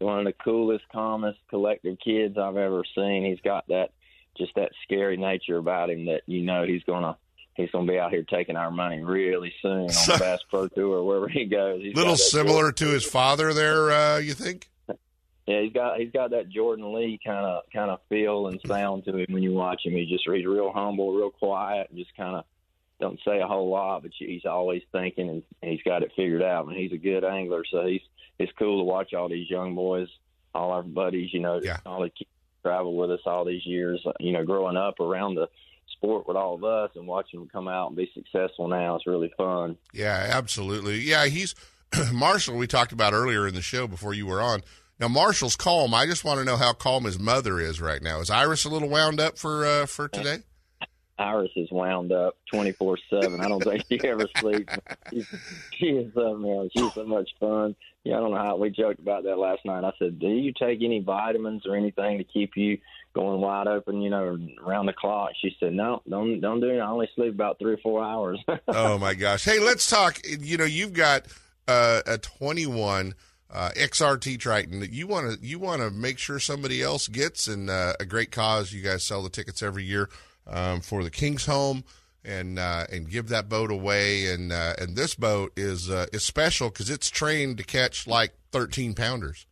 [0.00, 3.24] one of the coolest, calmest, collective kids I've ever seen.
[3.24, 3.90] He's got that
[4.38, 7.16] just that scary nature about him that you know he's gonna
[7.54, 10.68] he's gonna be out here taking our money really soon on so, the Bass Pro
[10.68, 11.82] Tour or wherever he goes.
[11.84, 14.70] A little similar to his father there, uh, you think?
[15.46, 19.04] Yeah, he's got he's got that Jordan Lee kind of kind of feel and sound
[19.04, 19.92] to him when you watch him.
[19.92, 22.44] He just he's real humble, real quiet, and just kind of
[23.00, 26.66] don't say a whole lot, but he's always thinking and he's got it figured out.
[26.66, 28.02] And he's a good angler, so he's
[28.38, 30.08] it's cool to watch all these young boys,
[30.54, 31.78] all our buddies, you know, yeah.
[31.86, 32.10] all the
[32.68, 35.48] traveled with us all these years, you know, growing up around the
[35.92, 39.02] sport with all of us and watching him come out and be successful now is
[39.06, 39.76] really fun.
[39.92, 41.00] Yeah, absolutely.
[41.00, 41.54] Yeah, he's
[42.12, 42.56] Marshall.
[42.56, 44.62] We talked about earlier in the show before you were on.
[45.00, 45.94] Now Marshall's calm.
[45.94, 48.20] I just want to know how calm his mother is right now.
[48.20, 50.38] Is Iris a little wound up for uh, for today?
[51.18, 53.40] Iris is wound up twenty four seven.
[53.40, 54.74] I don't think she ever sleeps.
[55.10, 55.26] She's,
[55.78, 56.70] she is else.
[56.76, 57.74] She's so much fun.
[58.08, 59.84] Yeah, I don't know how we joked about that last night.
[59.84, 62.78] I said, "Do you take any vitamins or anything to keep you
[63.12, 64.00] going wide open?
[64.00, 66.78] You know, around the clock?" She said, "No, don't don't do it.
[66.78, 69.44] I only sleep about three or four hours." oh my gosh!
[69.44, 70.20] Hey, let's talk.
[70.26, 71.26] You know, you've got
[71.66, 73.14] uh, a twenty one.
[73.50, 77.46] Uh, XRT Triton that you want to you want to make sure somebody else gets
[77.46, 78.72] and uh, a great cause.
[78.72, 80.10] You guys sell the tickets every year
[80.46, 81.84] um, for the King's Home
[82.24, 84.26] and uh, and give that boat away.
[84.32, 88.32] And uh, and this boat is uh, is special because it's trained to catch like
[88.52, 89.46] thirteen pounders.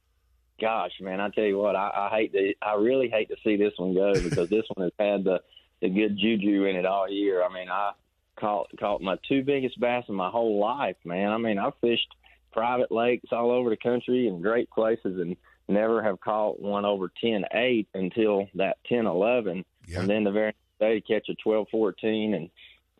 [0.60, 3.56] Gosh, man, I tell you what, I, I hate to, I really hate to see
[3.56, 5.40] this one go because this one has had the
[5.80, 7.44] the good juju in it all year.
[7.44, 7.92] I mean, I
[8.36, 11.30] caught caught my two biggest bass in my whole life, man.
[11.30, 12.08] I mean, I fished
[12.52, 15.36] private lakes all over the country and great places and
[15.68, 20.00] never have caught one over ten eight until that ten eleven, yeah.
[20.00, 22.50] and then the very day catch a twelve fourteen, and,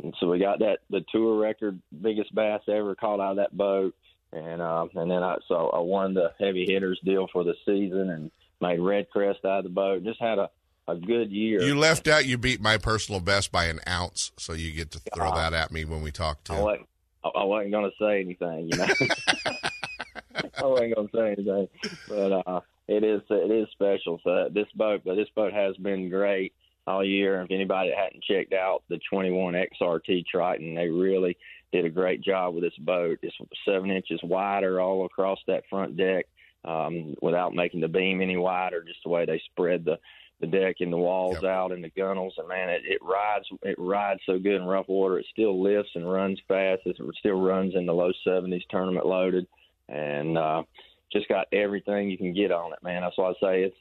[0.02, 3.56] and so we got that the tour record biggest bass ever caught out of that
[3.56, 3.94] boat,
[4.32, 8.10] and uh, and then I so I won the heavy hitters deal for the season
[8.10, 10.04] and made REDCREST out of the boat.
[10.04, 10.50] Just had a
[10.88, 11.62] a good year.
[11.62, 12.26] You left out.
[12.26, 15.72] You beat my personal best by an ounce, so you get to throw that at
[15.72, 16.54] me when we talk to.
[16.54, 16.88] I wasn't,
[17.24, 18.86] I wasn't going to say anything, you know.
[20.58, 21.68] I wasn't going to say anything,
[22.08, 24.20] but uh, it is it is special.
[24.22, 26.52] So this boat, but this boat has been great
[26.86, 27.42] all year.
[27.42, 31.36] If anybody hadn't checked out the 21 XRT Triton, they really
[31.72, 33.18] did a great job with this boat.
[33.22, 36.26] It's seven inches wider all across that front deck
[36.64, 39.98] um, without making the beam any wider, just the way they spread the
[40.40, 41.50] the deck and the walls yep.
[41.50, 44.86] out and the gunnels and man it, it rides it rides so good in rough
[44.86, 49.06] water it still lifts and runs fast it still runs in the low 70s tournament
[49.06, 49.46] loaded
[49.88, 50.62] and uh
[51.10, 53.76] just got everything you can get on it man that's why i say it's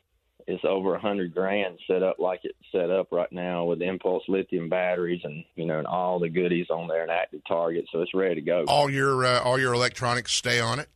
[0.48, 4.24] it's over a hundred grand set up like it's set up right now with Impulse
[4.28, 8.02] lithium batteries and you know and all the goodies on there and active target, so
[8.02, 8.66] it's ready to go.
[8.68, 10.88] All your uh, all your electronics stay on it.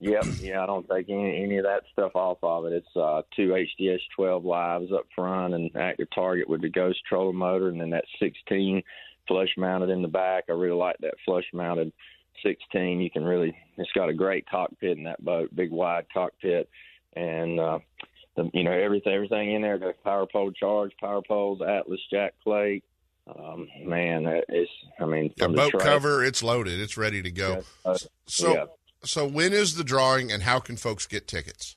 [0.00, 2.72] Yep, yeah, I don't take any any of that stuff off of it.
[2.72, 7.36] It's uh, two HDS 12 lives up front and active target with the Ghost trolling
[7.36, 8.82] motor, and then that 16
[9.26, 10.44] flush mounted in the back.
[10.48, 11.92] I really like that flush mounted
[12.44, 13.00] 16.
[13.00, 16.68] You can really, it's got a great cockpit in that boat, big wide cockpit,
[17.16, 17.78] and uh,
[18.36, 19.78] the, you know everything everything in there.
[19.78, 22.84] The power pole charge, power poles, Atlas jack plate.
[23.26, 24.70] Um, man, it's
[25.00, 27.62] I mean the boat the cover, it's loaded, it's ready to go.
[27.84, 28.64] Uh, so, yeah.
[29.02, 31.76] so when is the drawing, and how can folks get tickets?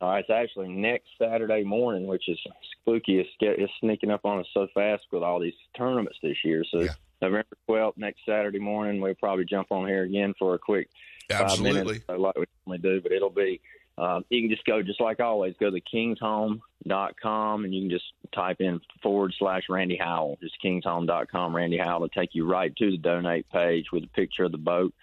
[0.00, 2.38] Uh, it's actually next Saturday morning, which is
[2.80, 3.18] spooky.
[3.18, 6.64] It's, it's sneaking up on us so fast with all these tournaments this year.
[6.70, 6.92] So yeah.
[7.20, 10.88] November 12th, next Saturday morning, we'll probably jump on here again for a quick
[11.30, 11.98] Absolutely.
[11.98, 13.02] five minutes, like we normally do.
[13.02, 13.60] But it'll be
[14.00, 18.06] um, you can just go, just like always, go to kingshome.com and you can just
[18.34, 20.38] type in forward slash Randy Howell.
[20.40, 24.44] Just kingshome.com, Randy Howell, to take you right to the donate page with a picture
[24.44, 24.94] of the boat.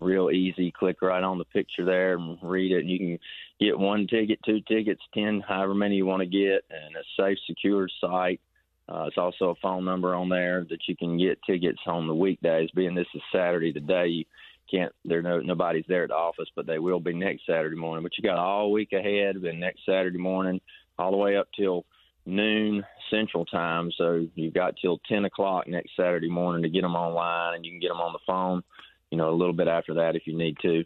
[0.00, 0.72] Real easy.
[0.72, 2.80] Click right on the picture there and read it.
[2.80, 3.18] And you can
[3.60, 7.38] get one ticket, two tickets, 10, however many you want to get, and a safe,
[7.46, 8.40] secure site.
[8.88, 12.14] Uh, it's also a phone number on there that you can get tickets on the
[12.14, 12.70] weekdays.
[12.74, 14.26] Being this is Saturday today,
[14.72, 14.92] can't.
[15.04, 18.02] There no nobody's there at the office, but they will be next Saturday morning.
[18.02, 19.36] But you got all week ahead.
[19.40, 20.60] Then next Saturday morning,
[20.98, 21.84] all the way up till
[22.26, 23.90] noon Central Time.
[23.96, 27.72] So you've got till ten o'clock next Saturday morning to get them online, and you
[27.72, 28.62] can get them on the phone.
[29.10, 30.84] You know, a little bit after that if you need to.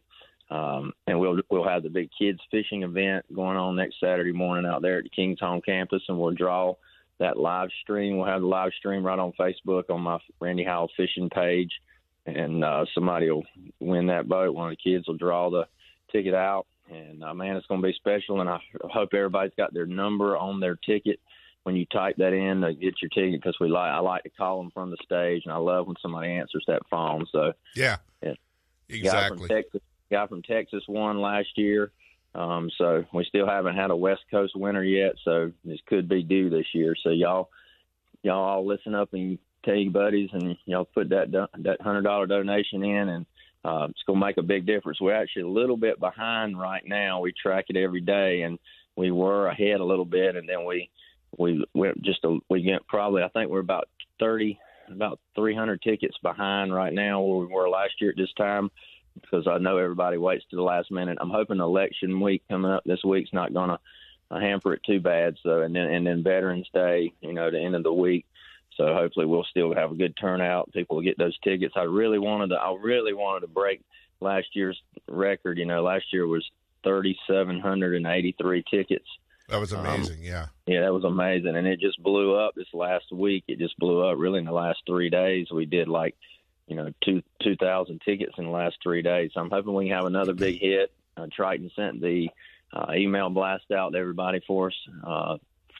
[0.49, 4.71] Um, and we'll we'll have the big kids fishing event going on next Saturday morning
[4.71, 6.75] out there at the Kings Home campus, and we'll draw
[7.19, 8.17] that live stream.
[8.17, 11.71] We'll have the live stream right on Facebook on my Randy Howell fishing page,
[12.27, 13.45] and uh, somebody will
[13.81, 14.55] win that boat.
[14.55, 15.67] One of the kids will draw the
[16.11, 18.41] ticket out, and uh, man, it's going to be special.
[18.41, 21.21] And I hope everybody's got their number on their ticket
[21.63, 24.31] when you type that in to get your ticket because we like I like to
[24.31, 27.27] call them from the stage, and I love when somebody answers that phone.
[27.33, 28.35] So yeah, yeah.
[28.89, 29.09] exactly.
[29.11, 31.93] Guy from Texas, guy from Texas won last year.
[32.35, 36.23] Um, so we still haven't had a West Coast winner yet, so this could be
[36.23, 36.95] due this year.
[37.03, 37.49] So y'all,
[38.23, 42.27] y'all all listen up and tell your buddies, and y'all put that that hundred dollar
[42.27, 43.27] donation in, and
[43.65, 45.01] uh, it's gonna make a big difference.
[45.01, 47.21] We're actually a little bit behind right now.
[47.21, 48.59] We track it every day, and
[48.97, 50.91] we were ahead a little bit, and then we
[51.37, 54.59] we went just a, we get probably I think we're about thirty
[54.91, 58.71] about 300 tickets behind right now where we were last year at this time
[59.21, 61.19] because I know everybody waits to the last minute.
[61.21, 63.79] I'm hoping election week coming up this week's not going to
[64.31, 65.37] hamper it too bad.
[65.43, 68.27] So and then and then Veterans Day, you know, the end of the week.
[68.77, 70.73] So hopefully we'll still have a good turnout.
[70.73, 71.75] People will get those tickets.
[71.77, 72.57] I really wanted to.
[72.57, 73.83] I really wanted to break
[74.21, 75.59] last year's record.
[75.59, 76.45] You know, last year was
[76.85, 79.07] 3,783 tickets.
[79.49, 80.19] That was um, amazing.
[80.19, 80.47] Um, yeah.
[80.67, 83.45] Yeah, that was amazing, and it just blew up this last week.
[83.47, 84.19] It just blew up.
[84.19, 86.17] Really, in the last three days, we did like
[86.67, 89.31] you know, two two thousand tickets in the last three days.
[89.35, 90.93] So I'm hoping we can have another big hit.
[91.17, 92.29] Uh, Triton sent the
[92.73, 94.75] uh, email blast out to everybody for us
[95.07, 95.37] uh,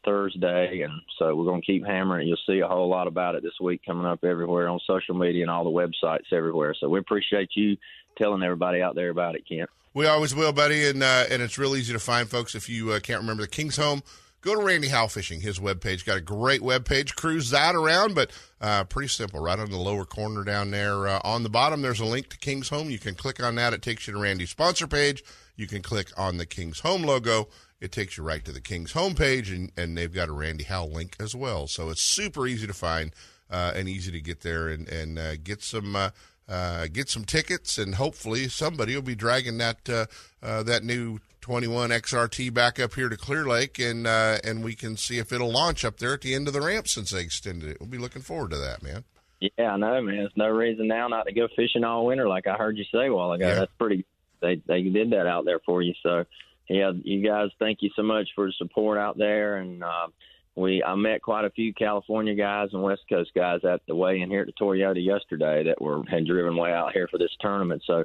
[0.07, 2.27] Thursday, and so we're going to keep hammering.
[2.27, 5.43] You'll see a whole lot about it this week coming up everywhere on social media
[5.43, 6.75] and all the websites everywhere.
[6.81, 7.77] So we appreciate you
[8.17, 9.69] telling everybody out there about it, Kent.
[9.93, 12.93] We always will, buddy, and uh, and it's real easy to find folks if you
[12.93, 14.03] uh, can't remember the King's Home
[14.47, 16.07] go to Randy Howell Fishing, his webpage.
[16.07, 17.17] Got a great webpage.
[17.17, 19.41] Cruise that around, but uh, pretty simple.
[19.41, 22.39] Right on the lower corner down there uh, on the bottom, there's a link to
[22.39, 22.89] King's Home.
[22.89, 23.73] You can click on that.
[23.73, 25.25] It takes you to Randy's sponsor page.
[25.57, 27.49] You can click on the King's Home logo.
[27.81, 30.65] It takes you right to the King's Home page, and, and they've got a Randy
[30.65, 31.67] Howell link as well.
[31.67, 33.13] So it's super easy to find
[33.51, 36.11] uh, and easy to get there and, and uh, get some uh,
[36.49, 40.07] uh, get some tickets, and hopefully somebody will be dragging that uh,
[40.43, 44.75] uh, that new 21 XRT back up here to Clear Lake, and uh, and we
[44.75, 47.21] can see if it'll launch up there at the end of the ramp since they
[47.21, 47.79] extended it.
[47.81, 49.05] We'll be looking forward to that, man.
[49.41, 50.17] Yeah, I know, man.
[50.17, 53.07] There's no reason now not to go fishing all winter, like I heard you say
[53.07, 53.47] a while ago.
[53.47, 53.55] Yeah.
[53.55, 54.05] That's pretty.
[54.41, 55.95] They they did that out there for you.
[56.03, 56.25] So,
[56.69, 59.57] yeah, you guys, thank you so much for the support out there.
[59.57, 60.09] And uh,
[60.55, 64.21] we, I met quite a few California guys and West Coast guys at the way
[64.21, 67.35] in here at the Toyota yesterday that were had driven way out here for this
[67.41, 67.83] tournament.
[67.87, 68.05] So,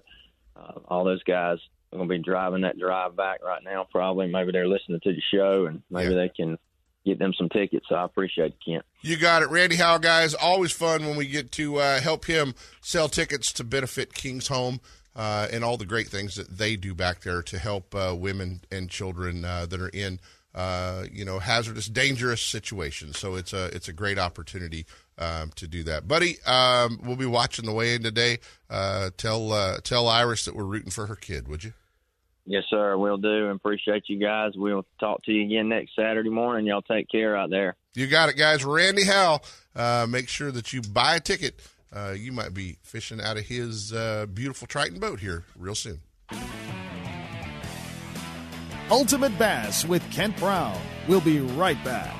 [0.56, 1.58] uh, all those guys
[1.91, 3.86] I'm going to be driving that drive back right now.
[3.91, 6.21] Probably, maybe they're listening to the show, and maybe yeah.
[6.21, 6.58] they can
[7.06, 7.86] get them some tickets.
[7.89, 8.86] So I appreciate it, Kent.
[9.02, 10.34] You got it, Randy Howell, guys.
[10.34, 14.80] Always fun when we get to uh, help him sell tickets to benefit King's Home.
[15.15, 18.62] Uh, and all the great things that they do back there to help uh, women
[18.71, 20.19] and children uh, that are in,
[20.56, 23.19] uh, you know, hazardous, dangerous situations.
[23.19, 24.86] So it's a it's a great opportunity
[25.17, 26.38] um, to do that, buddy.
[26.45, 28.39] Um, we'll be watching the weigh in today.
[28.69, 31.74] Uh, tell tell Iris that we're rooting for her kid, would you?
[32.45, 32.97] Yes, sir.
[32.97, 33.47] We'll do.
[33.47, 34.53] And appreciate you guys.
[34.55, 36.66] We'll talk to you again next Saturday morning.
[36.66, 37.76] Y'all take care out there.
[37.93, 38.64] You got it, guys.
[38.66, 39.43] Randy Howell.
[39.76, 41.59] Uh, make sure that you buy a ticket.
[41.94, 46.00] Uh, you might be fishing out of his uh, beautiful Triton boat here real soon.
[48.89, 50.80] Ultimate Bass with Kent Brown.
[51.08, 52.16] We'll be right back.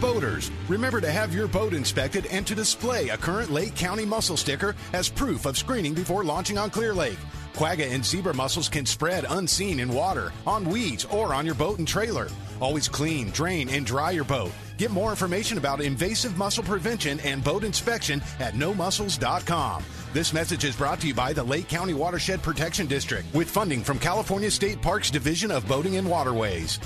[0.00, 4.36] Boaters, remember to have your boat inspected and to display a current Lake County mussel
[4.36, 7.18] sticker as proof of screening before launching on Clear Lake.
[7.54, 11.78] Quagga and zebra mussels can spread unseen in water, on weeds, or on your boat
[11.78, 12.28] and trailer.
[12.60, 14.52] Always clean, drain, and dry your boat.
[14.82, 19.84] Get more information about invasive mussel prevention and boat inspection at nomussels.com.
[20.12, 23.84] This message is brought to you by the Lake County Watershed Protection District with funding
[23.84, 26.80] from California State Parks Division of Boating and Waterways.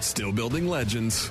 [0.00, 1.30] Still building legends,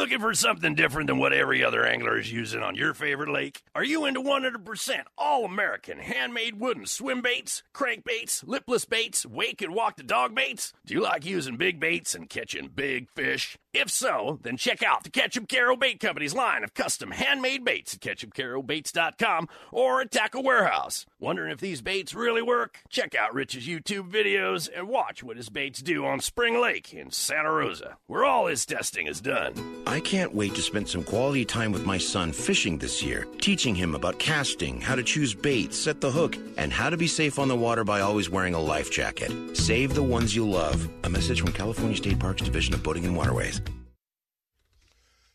[0.00, 3.62] Looking for something different than what every other angler is using on your favorite lake?
[3.74, 9.74] Are you into 100% all American handmade wooden swim baits, crankbaits, lipless baits, wake and
[9.74, 10.72] walk the dog baits?
[10.86, 13.58] Do you like using big baits and catching big fish?
[13.72, 17.94] If so, then check out the Ketchup Caro Bait Company's line of custom handmade baits
[17.94, 21.06] at ketchupcarobaits.com or at Tackle Warehouse.
[21.20, 22.78] Wondering if these baits really work?
[22.88, 27.12] Check out Rich's YouTube videos and watch what his baits do on Spring Lake in
[27.12, 29.52] Santa Rosa, where all his testing is done.
[29.90, 33.74] I can't wait to spend some quality time with my son fishing this year, teaching
[33.74, 37.40] him about casting, how to choose bait, set the hook, and how to be safe
[37.40, 39.32] on the water by always wearing a life jacket.
[39.56, 40.88] Save the ones you love.
[41.02, 43.60] A message from California State Parks Division of Boating and Waterways.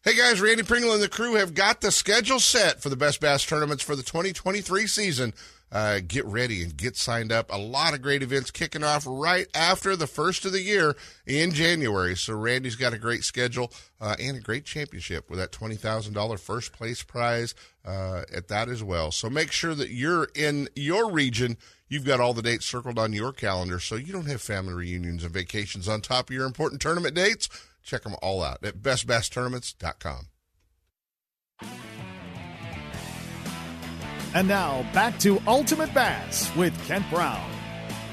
[0.03, 3.19] Hey guys, Randy Pringle and the crew have got the schedule set for the Best
[3.19, 5.33] Bass tournaments for the 2023 season.
[5.75, 7.51] Uh, get ready and get signed up.
[7.51, 10.95] A lot of great events kicking off right after the first of the year
[11.27, 12.15] in January.
[12.15, 16.13] So Randy's got a great schedule uh, and a great championship with that twenty thousand
[16.13, 17.53] dollar first place prize
[17.83, 19.11] uh, at that as well.
[19.11, 21.57] So make sure that you're in your region.
[21.89, 25.25] You've got all the dates circled on your calendar, so you don't have family reunions
[25.25, 27.49] and vacations on top of your important tournament dates.
[27.83, 30.27] Check them all out at bestbasstournaments.com.
[34.35, 37.49] And now back to Ultimate Bass with Kent Brown.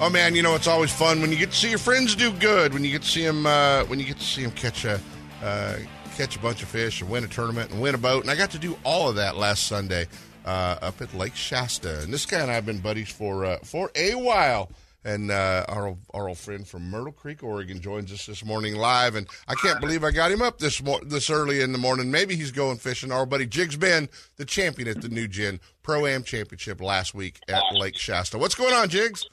[0.00, 2.30] Oh man, you know it's always fun when you get to see your friends do
[2.30, 2.72] good.
[2.72, 5.00] When you get to see them, uh, when you get to see them catch a
[5.42, 5.78] uh,
[6.14, 8.22] catch a bunch of fish and win a tournament and win a boat.
[8.22, 10.06] And I got to do all of that last Sunday
[10.44, 12.02] uh, up at Lake Shasta.
[12.02, 14.70] And this guy and I have been buddies for uh, for a while.
[15.04, 19.16] And uh, our our old friend from Myrtle Creek, Oregon, joins us this morning live,
[19.16, 22.10] and I can't believe I got him up this mo- this early in the morning.
[22.10, 23.10] Maybe he's going fishing.
[23.10, 27.40] Our buddy Jigs Ben, the champion at the New Gen Pro Am Championship last week
[27.48, 28.38] at Lake Shasta.
[28.38, 29.24] What's going on, Jigs?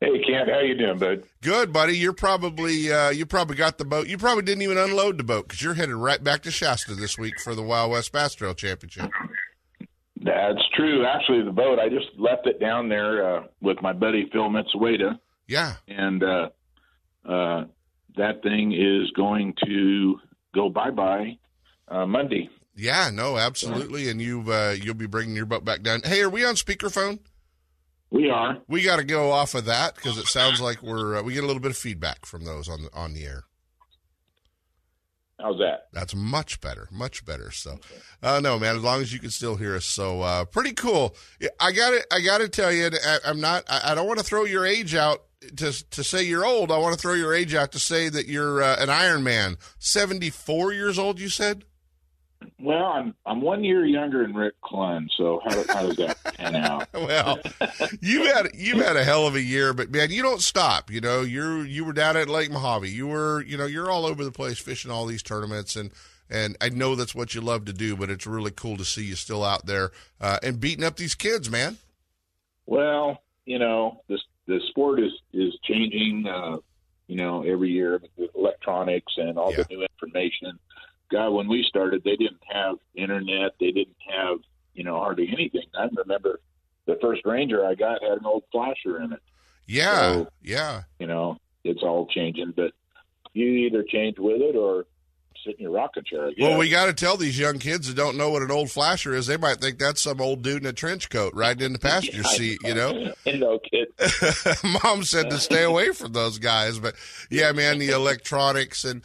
[0.00, 1.24] Hey Kent, how you doing, bud?
[1.40, 1.96] Good, buddy.
[1.96, 4.06] You're probably uh, you probably got the boat.
[4.06, 7.18] You probably didn't even unload the boat because you're headed right back to Shasta this
[7.18, 9.10] week for the Wild West Bass Trail Championship.
[10.24, 11.04] That's true.
[11.04, 15.18] Actually, the boat I just left it down there uh, with my buddy Phil Mitsueda.
[15.46, 16.48] Yeah, and uh,
[17.28, 17.64] uh,
[18.16, 20.16] that thing is going to
[20.54, 21.36] go bye bye
[21.88, 22.48] uh, Monday.
[22.74, 24.08] Yeah, no, absolutely.
[24.08, 26.00] And you uh, you'll be bringing your boat back down.
[26.02, 27.18] Hey, are we on speakerphone?
[28.10, 28.58] We are.
[28.66, 31.44] We got to go off of that because it sounds like we're uh, we get
[31.44, 33.44] a little bit of feedback from those on the, on the air.
[35.44, 35.88] How's that?
[35.92, 37.50] That's much better, much better.
[37.50, 37.78] So,
[38.22, 41.14] uh, no, man, as long as you can still hear us, so uh, pretty cool.
[41.60, 44.20] I got to, I got to tell you, I, I'm not, I, I don't want
[44.20, 45.22] to throw your age out
[45.56, 46.72] to to say you're old.
[46.72, 49.58] I want to throw your age out to say that you're uh, an Iron Man.
[49.78, 51.66] Seventy four years old, you said.
[52.58, 56.56] Well, I'm I'm one year younger than Rick Clunn, so how, how does that pan
[56.56, 56.88] out?
[56.94, 57.38] well,
[58.00, 60.90] you had you had a hell of a year, but man, you don't stop.
[60.90, 62.88] You know, you're you were down at Lake Mojave.
[62.88, 65.90] You were, you know, you're all over the place fishing all these tournaments, and
[66.30, 67.96] and I know that's what you love to do.
[67.96, 71.14] But it's really cool to see you still out there uh, and beating up these
[71.14, 71.78] kids, man.
[72.66, 76.26] Well, you know, this the sport is is changing.
[76.26, 76.58] Uh,
[77.06, 79.62] you know, every year with electronics and all yeah.
[79.68, 80.58] the new information.
[81.10, 83.52] God, when we started, they didn't have internet.
[83.60, 84.38] They didn't have,
[84.74, 85.62] you know, hardly anything.
[85.78, 86.40] I remember
[86.86, 89.20] the first Ranger I got had an old flasher in it.
[89.66, 90.82] Yeah, So, yeah.
[90.98, 92.72] You know, it's all changing, but
[93.32, 94.84] you either change with it or
[95.44, 96.30] sit in your rocking chair.
[96.38, 99.14] Well, we got to tell these young kids that don't know what an old flasher
[99.14, 99.26] is.
[99.26, 102.18] They might think that's some old dude in a trench coat riding in the passenger
[102.24, 102.58] Yeah, seat.
[102.62, 103.88] You know, no kid.
[104.82, 106.94] Mom said to stay away from those guys, but
[107.30, 109.02] yeah, man, the electronics and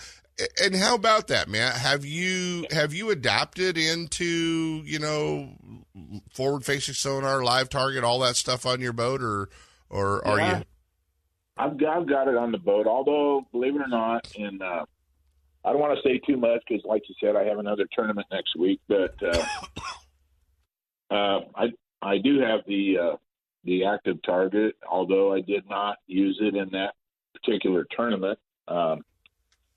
[0.64, 1.72] and how about that, man?
[1.74, 5.50] Have you have you adapted into you know
[6.34, 9.50] forward facing sonar, live target, all that stuff on your boat, or
[9.90, 10.58] or are Yeah.
[10.60, 10.64] you?
[11.58, 12.88] I've got, I've got it on the boat.
[12.88, 14.86] Although, believe it or not, and uh,
[15.66, 18.28] I don't want to say too much because, like you said, I have another tournament
[18.32, 18.80] next week.
[18.88, 19.44] But uh,
[21.14, 21.66] uh, I
[22.02, 23.16] I do have the uh,
[23.66, 24.76] the active target.
[24.90, 26.94] Although I did not use it in that
[27.34, 29.02] particular tournament, um,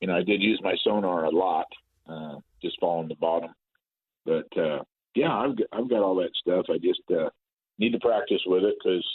[0.03, 1.67] you know, I did use my sonar a lot,
[2.09, 3.51] uh, just following the bottom.
[4.27, 4.81] But uh,
[5.15, 6.67] yeah, I've got, I've got all that stuff.
[6.69, 7.31] I just uh,
[7.79, 9.07] need to practice with it because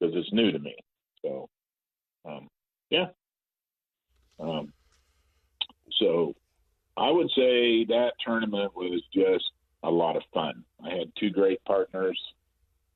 [0.00, 0.74] because it's new to me.
[1.24, 1.48] So
[2.28, 2.48] um,
[2.90, 3.06] yeah.
[4.40, 4.72] Um,
[6.00, 6.34] so
[6.96, 9.48] I would say that tournament was just
[9.84, 10.64] a lot of fun.
[10.84, 12.20] I had two great partners.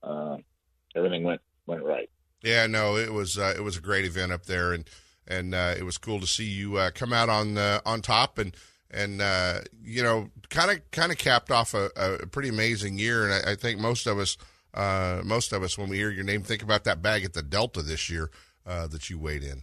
[0.03, 0.39] Uh,
[0.97, 2.11] everything went went right.
[2.43, 4.85] Yeah, no, it was uh, it was a great event up there, and
[5.27, 8.39] and uh, it was cool to see you uh, come out on uh, on top,
[8.39, 8.57] and
[8.91, 13.25] and uh, you know, kind of kind of capped off a, a pretty amazing year,
[13.25, 14.37] and I, I think most of us.
[14.75, 17.41] Uh, most of us, when we hear your name, think about that bag at the
[17.41, 18.31] Delta this year
[18.67, 19.63] uh, that you weighed in.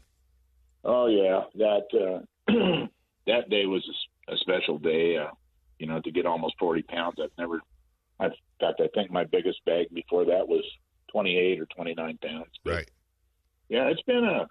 [0.83, 2.51] Oh yeah, that uh,
[3.27, 3.87] that day was
[4.27, 5.17] a special day.
[5.17, 5.29] Uh,
[5.77, 7.17] you know, to get almost forty pounds.
[7.21, 7.61] I've never.
[8.19, 10.63] I've, in fact, I think my biggest bag before that was
[11.11, 12.49] twenty eight or twenty nine pounds.
[12.65, 12.89] Right.
[13.69, 14.47] Yeah, it's been a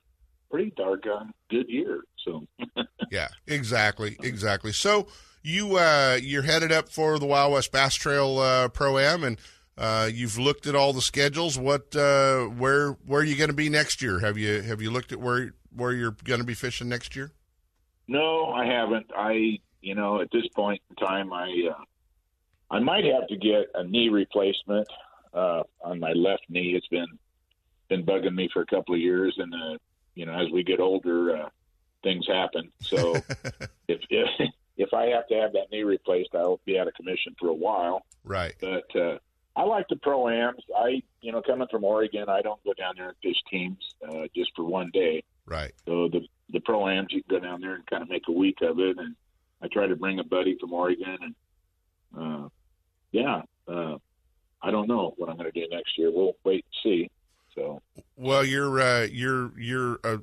[0.53, 2.03] pretty doggone good year.
[2.25, 2.47] So
[3.11, 4.73] Yeah, exactly, exactly.
[4.73, 5.09] So
[5.43, 9.39] you uh, you're headed up for the Wild West Bass Trail uh, Pro Am, and
[9.77, 11.59] uh, you've looked at all the schedules.
[11.59, 14.21] What uh, where where are you going to be next year?
[14.21, 17.33] Have you have you looked at where where you're going to be fishing next year?
[18.09, 19.07] No, I haven't.
[19.17, 23.67] I, you know, at this point in time, I, uh, I might have to get
[23.75, 24.87] a knee replacement
[25.33, 26.75] uh, on my left knee.
[26.77, 27.07] It's been
[27.89, 29.79] been bugging me for a couple of years, and uh,
[30.15, 31.49] you know, as we get older, uh,
[32.03, 32.71] things happen.
[32.81, 33.15] So
[33.89, 37.35] if, if if I have to have that knee replaced, I'll be out of commission
[37.39, 38.03] for a while.
[38.25, 38.55] Right.
[38.61, 39.19] But uh,
[39.55, 40.63] I like the pro ams.
[40.77, 44.27] I, you know, coming from Oregon, I don't go down there and fish teams uh,
[44.35, 45.25] just for one day.
[45.47, 45.73] Right.
[45.87, 48.33] So the the pro ams, you can go down there and kind of make a
[48.33, 48.99] week of it.
[48.99, 49.15] And
[49.63, 51.35] I try to bring a buddy from Oregon, and
[52.19, 52.49] uh,
[53.11, 53.97] yeah, uh,
[54.63, 56.11] I don't know what I'm going to do next year.
[56.11, 57.11] We'll wait and see.
[57.55, 57.83] So
[58.17, 60.21] Well, you're uh, you're you're a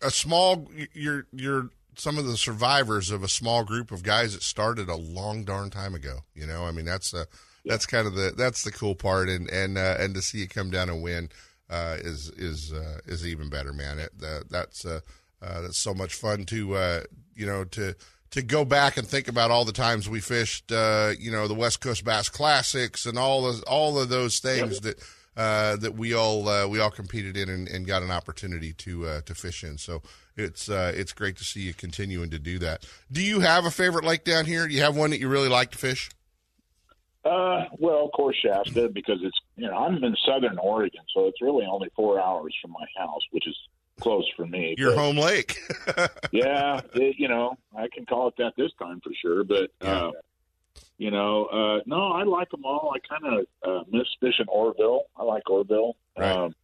[0.00, 4.42] a small you're you're some of the survivors of a small group of guys that
[4.42, 6.20] started a long darn time ago.
[6.34, 7.24] You know, I mean that's uh,
[7.64, 10.48] that's kind of the that's the cool part, and and uh, and to see you
[10.48, 11.30] come down and win
[11.70, 13.98] uh, is is uh, is even better, man.
[13.98, 15.00] It, that that's uh,
[15.40, 17.00] uh, that's so much fun to uh,
[17.34, 17.94] you know to
[18.30, 21.54] to go back and think about all the times we fished, uh, you know, the
[21.54, 24.98] West Coast Bass Classics and all all of those things that
[25.36, 29.06] uh, that we all uh, we all competed in and, and got an opportunity to
[29.06, 29.78] uh, to fish in.
[29.78, 30.02] So
[30.36, 32.86] it's uh, it's great to see you continuing to do that.
[33.10, 34.66] Do you have a favorite lake down here?
[34.66, 36.10] Do you have one that you really like to fish?
[37.24, 41.40] Uh, well, of course Shasta because it's you know I'm in Southern Oregon, so it's
[41.40, 43.56] really only four hours from my house, which is
[44.00, 44.74] close for me.
[44.76, 45.56] Your But, home lake.
[46.32, 49.44] yeah, it, you know I can call it that this time for sure.
[49.44, 50.10] But uh,
[50.98, 52.94] you know, uh, no, I like them all.
[52.94, 55.04] I kind of uh, miss fishing Orville.
[55.16, 55.96] I like Orville.
[56.16, 56.54] Um,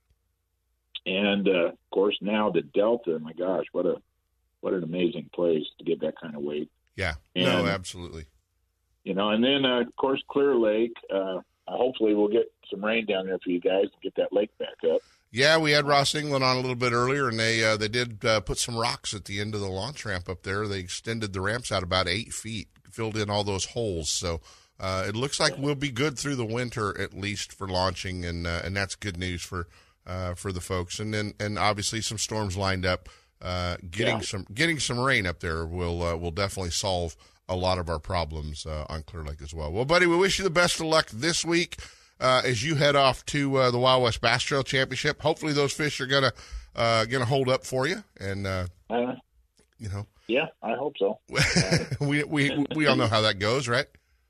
[1.07, 3.19] and uh, of course now the Delta.
[3.19, 3.97] My gosh, what a
[4.61, 6.71] what an amazing place to get that kind of weight.
[6.97, 7.15] Yeah.
[7.35, 8.27] no, absolutely.
[9.05, 10.95] you know, and then uh, of course Clear Lake.
[11.13, 14.51] Uh, hopefully, we'll get some rain down there for you guys to get that lake
[14.59, 15.01] back up.
[15.31, 18.25] Yeah, we had Ross England on a little bit earlier, and they uh, they did
[18.25, 20.67] uh, put some rocks at the end of the launch ramp up there.
[20.67, 24.11] They extended the ramps out about eight feet, filled in all those holes.
[24.11, 24.41] So
[24.81, 28.47] uh, it looks like we'll be good through the winter at least for launching, and
[28.47, 29.69] uh, and that's good news for
[30.07, 30.99] uh, for the folks.
[31.01, 33.09] And then and obviously some storms lined up.
[33.41, 34.21] Uh, getting Yeah.
[34.23, 37.15] some getting some rain up there will uh, will definitely solve
[37.49, 39.73] a lot of our problems uh, on Clear Lake as well.
[39.73, 41.77] Well, buddy, we wish you the best of luck this week
[42.21, 45.23] uh, as you head off to uh, the Wild West Bass Trail Championship.
[45.23, 46.33] Hopefully, those fish are gonna
[46.75, 49.15] uh, gonna hold up for you, and uh, Uh,
[49.79, 51.19] you know, yeah, I hope so.
[52.01, 53.87] we we we all know how that goes, right?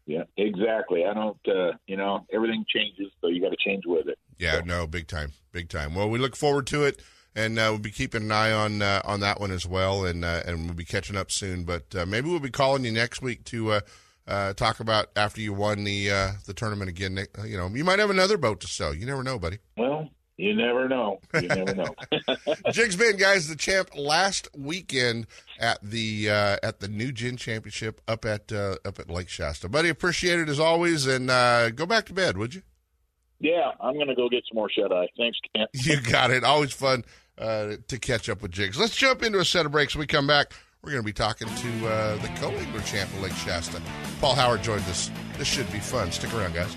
[0.06, 1.04] Yeah, exactly.
[1.04, 1.38] I don't.
[1.46, 4.18] Uh, you know, everything changes, so you got to change with it.
[4.38, 5.94] Yeah, no, big time, big time.
[5.94, 7.02] Well, we look forward to it,
[7.34, 10.24] and uh, we'll be keeping an eye on uh, on that one as well, and
[10.24, 11.64] uh, and we'll be catching up soon.
[11.64, 13.80] But uh, maybe we'll be calling you next week to uh,
[14.26, 17.18] uh, talk about after you won the uh, the tournament again.
[17.44, 18.94] You know, you might have another boat to sell.
[18.94, 19.58] You never know, buddy.
[19.76, 21.18] Well, You never know.
[21.34, 21.94] You never know.
[22.72, 25.26] Jigs Ben guys the champ last weekend
[25.58, 29.68] at the uh, at the New Gen Championship up at uh, up at Lake Shasta.
[29.68, 32.62] Buddy, appreciate it as always, and uh, go back to bed, would you?
[33.40, 35.08] Yeah, I'm going to go get some more shut eye.
[35.16, 35.70] Thanks, Kent.
[35.74, 36.44] You got it.
[36.44, 37.04] Always fun
[37.36, 38.78] uh, to catch up with Jigs.
[38.78, 39.94] Let's jump into a set of breaks.
[39.94, 43.22] When we come back, we're going to be talking to uh, the co-angler champ of
[43.22, 43.80] Lake Shasta.
[44.20, 45.10] Paul Howard joined us.
[45.36, 46.10] This should be fun.
[46.10, 46.76] Stick around, guys.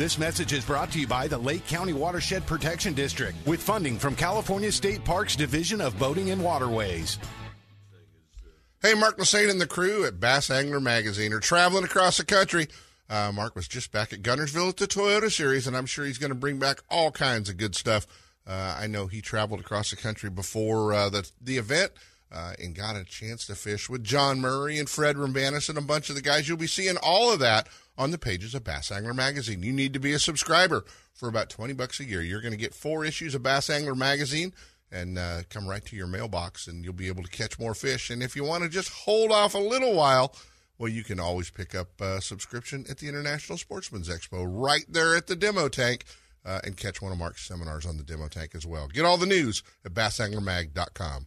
[0.00, 3.98] This message is brought to you by the Lake County Watershed Protection District with funding
[3.98, 7.18] from California State Parks Division of Boating and Waterways.
[8.80, 12.68] Hey, Mark Lassagne and the crew at Bass Angler Magazine are traveling across the country.
[13.10, 16.16] Uh, Mark was just back at Guntersville at the Toyota Series, and I'm sure he's
[16.16, 18.06] going to bring back all kinds of good stuff.
[18.46, 21.92] Uh, I know he traveled across the country before uh, the the event
[22.32, 25.82] uh, and got a chance to fish with John Murray and Fred Roumbanis and a
[25.82, 26.48] bunch of the guys.
[26.48, 27.68] You'll be seeing all of that
[27.98, 29.62] on the pages of Bass Angler Magazine.
[29.62, 32.22] You need to be a subscriber for about 20 bucks a year.
[32.22, 34.54] You're going to get four issues of Bass Angler Magazine
[34.92, 38.10] and uh, come right to your mailbox, and you'll be able to catch more fish.
[38.10, 40.34] And if you want to just hold off a little while,
[40.78, 45.14] well, you can always pick up a subscription at the International Sportsman's Expo right there
[45.14, 46.04] at the demo tank
[46.44, 48.88] uh, and catch one of Mark's seminars on the demo tank as well.
[48.88, 51.26] Get all the news at bassanglermag.com.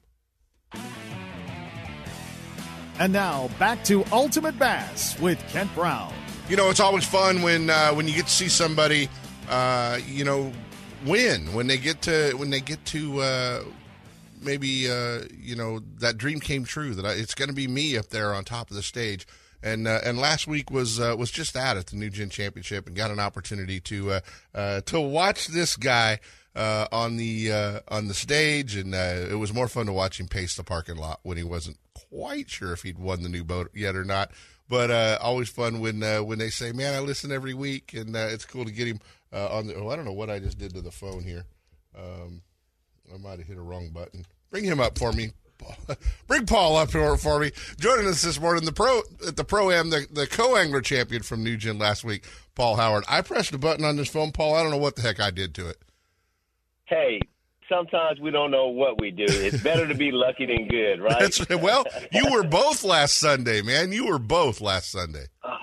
[3.00, 6.14] And now back to Ultimate Bass with Kent Brown.
[6.48, 9.10] You know, it's always fun when uh, when you get to see somebody,
[9.50, 10.52] uh, you know,
[11.06, 13.64] win when they get to when they get to uh,
[14.42, 17.98] maybe uh, you know that dream came true that I, it's going to be me
[17.98, 19.26] up there on top of the stage.
[19.62, 22.86] And uh, and last week was uh, was just that at the New Gen Championship
[22.86, 24.20] and got an opportunity to uh,
[24.54, 26.20] uh, to watch this guy
[26.56, 30.20] uh, on the uh, on the stage, and uh, it was more fun to watch
[30.20, 31.78] him pace the parking lot when he wasn't
[32.10, 34.32] quite sure if he'd won the new boat yet or not.
[34.70, 38.16] But uh, always fun when uh, when they say, "Man, I listen every week," and
[38.16, 39.00] uh, it's cool to get him
[39.32, 39.76] on the.
[39.76, 41.46] Oh, I don't know what I just did to the phone here.
[41.98, 42.42] Um,
[43.14, 44.26] I might have hit a wrong button.
[44.50, 45.32] Bring him up for me.
[46.28, 47.52] Bring Paul up here for me.
[47.80, 51.24] Joining us this morning, the pro at the pro am, the, the co angler champion
[51.24, 52.26] from New Gen last week,
[52.56, 53.06] Paul Howard.
[53.08, 54.56] I pressed a button on this phone, Paul.
[54.56, 55.78] I don't know what the heck I did to it.
[56.94, 57.20] Hey,
[57.68, 59.26] sometimes we don't know what we do.
[59.28, 61.20] It's better to be lucky than good, right?
[61.20, 63.92] That's, well, you were both last Sunday, man.
[63.92, 65.26] You were both last Sunday.
[65.44, 65.58] Oh,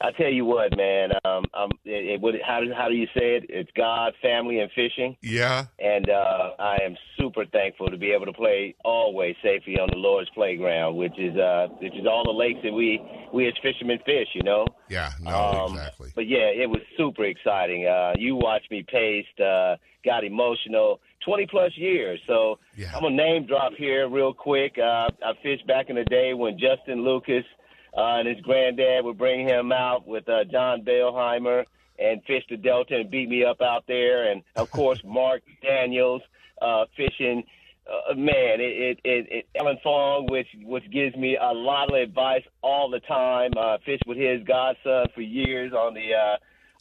[0.00, 1.10] I tell you what, man.
[1.24, 3.46] Um, um, it, it, what, how do how do you say it?
[3.48, 5.16] It's God, family, and fishing.
[5.22, 5.66] Yeah.
[5.78, 9.96] And uh, I am super thankful to be able to play always safely on the
[9.96, 13.00] Lord's playground, which is uh, which is all the lakes that we
[13.32, 14.28] we as fishermen fish.
[14.34, 14.66] You know.
[14.90, 15.12] Yeah.
[15.20, 15.34] No.
[15.34, 16.10] Um, exactly.
[16.14, 17.86] But yeah, it was super exciting.
[17.86, 21.00] Uh, you watched me paced, uh, got emotional.
[21.24, 22.20] 20 plus years.
[22.28, 22.92] So yeah.
[22.94, 24.76] I'm to name drop here real quick.
[24.78, 27.42] Uh, I fished back in the day when Justin Lucas
[27.96, 31.64] uh, and his granddad would bring him out with uh, John Bailheimer
[31.98, 34.30] and fish the Delta and beat me up out there.
[34.30, 36.22] And of course, Mark Daniels
[36.60, 37.44] uh, fishing.
[37.88, 41.94] Uh, man, it, it, it, it Alan Fong, which which gives me a lot of
[41.94, 43.52] advice all the time.
[43.56, 46.36] Uh, fished with his godson for years on the uh,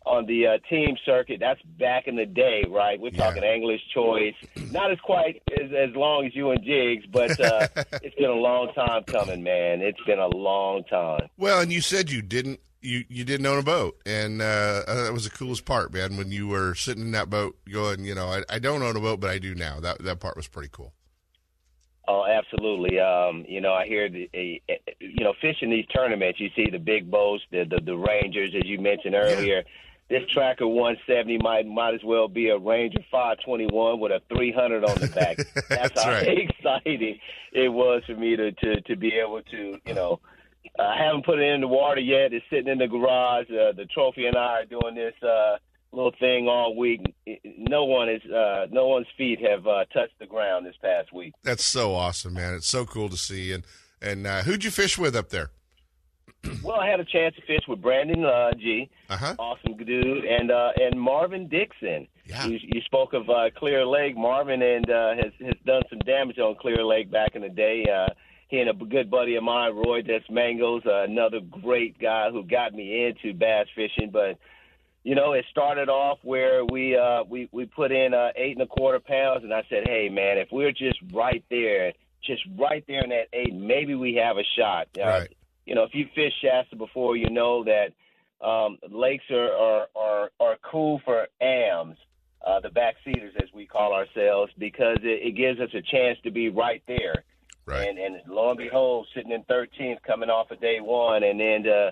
[0.05, 1.39] on the uh, team circuit.
[1.39, 2.99] That's back in the day, right?
[2.99, 4.35] We're talking Angler's Choice.
[4.71, 7.67] Not as quite as, as long as you and Jigs, but uh,
[8.03, 9.81] it's been a long time coming, man.
[9.81, 11.29] It's been a long time.
[11.37, 15.11] Well, and you said you didn't you you didn't own a boat, and uh, that
[15.11, 16.17] was the coolest part, man.
[16.17, 18.99] When you were sitting in that boat, going, you know, I, I don't own a
[18.99, 19.79] boat, but I do now.
[19.79, 20.93] That that part was pretty cool.
[22.07, 22.99] Oh, absolutely.
[22.99, 24.61] Um, you know, I hear the, a,
[24.99, 28.65] you know, fishing these tournaments, you see the big boats, the the, the Rangers, as
[28.65, 29.63] you mentioned earlier.
[30.07, 34.95] This Tracker 170 might might as well be a Ranger 521 with a 300 on
[34.99, 35.37] the back.
[35.69, 36.37] That's, how right.
[36.37, 37.19] exciting
[37.53, 40.19] it was for me to to to be able to, you know.
[40.79, 42.33] I haven't put it in the water yet.
[42.33, 43.49] It's sitting in the garage.
[43.49, 45.57] Uh, the trophy and I are doing this uh,
[45.91, 47.01] little thing all week.
[47.57, 51.33] No one is, uh, no one's feet have uh, touched the ground this past week.
[51.43, 52.55] That's so awesome, man.
[52.55, 53.53] It's so cool to see.
[53.53, 53.63] And
[54.01, 55.51] and uh, who'd you fish with up there?
[56.63, 59.35] Well, I had a chance to fish with Brandon uh, G, uh-huh.
[59.37, 62.07] awesome dude, and uh, and Marvin Dixon.
[62.25, 62.47] Yeah.
[62.47, 64.17] You, you spoke of uh, Clear Lake.
[64.17, 67.85] Marvin and uh, has has done some damage on Clear Lake back in the day.
[67.85, 68.13] Uh,
[68.47, 72.43] he and a good buddy of mine, Roy Des Mangos, uh, another great guy who
[72.43, 74.09] got me into bass fishing.
[74.11, 74.37] But
[75.03, 78.61] you know, it started off where we uh, we we put in uh, eight and
[78.61, 81.93] a quarter pounds, and I said, hey man, if we're just right there,
[82.23, 84.87] just right there in that eight, maybe we have a shot.
[84.97, 85.33] Uh, Right.
[85.65, 87.93] You know, if you fish Shasta before, you know that
[88.45, 91.97] um, lakes are, are are are cool for AMs,
[92.45, 96.31] uh, the backseaters as we call ourselves, because it, it gives us a chance to
[96.31, 97.23] be right there.
[97.65, 97.89] Right.
[97.89, 101.63] And and lo and behold, sitting in 13th, coming off of day one, and then
[101.63, 101.91] to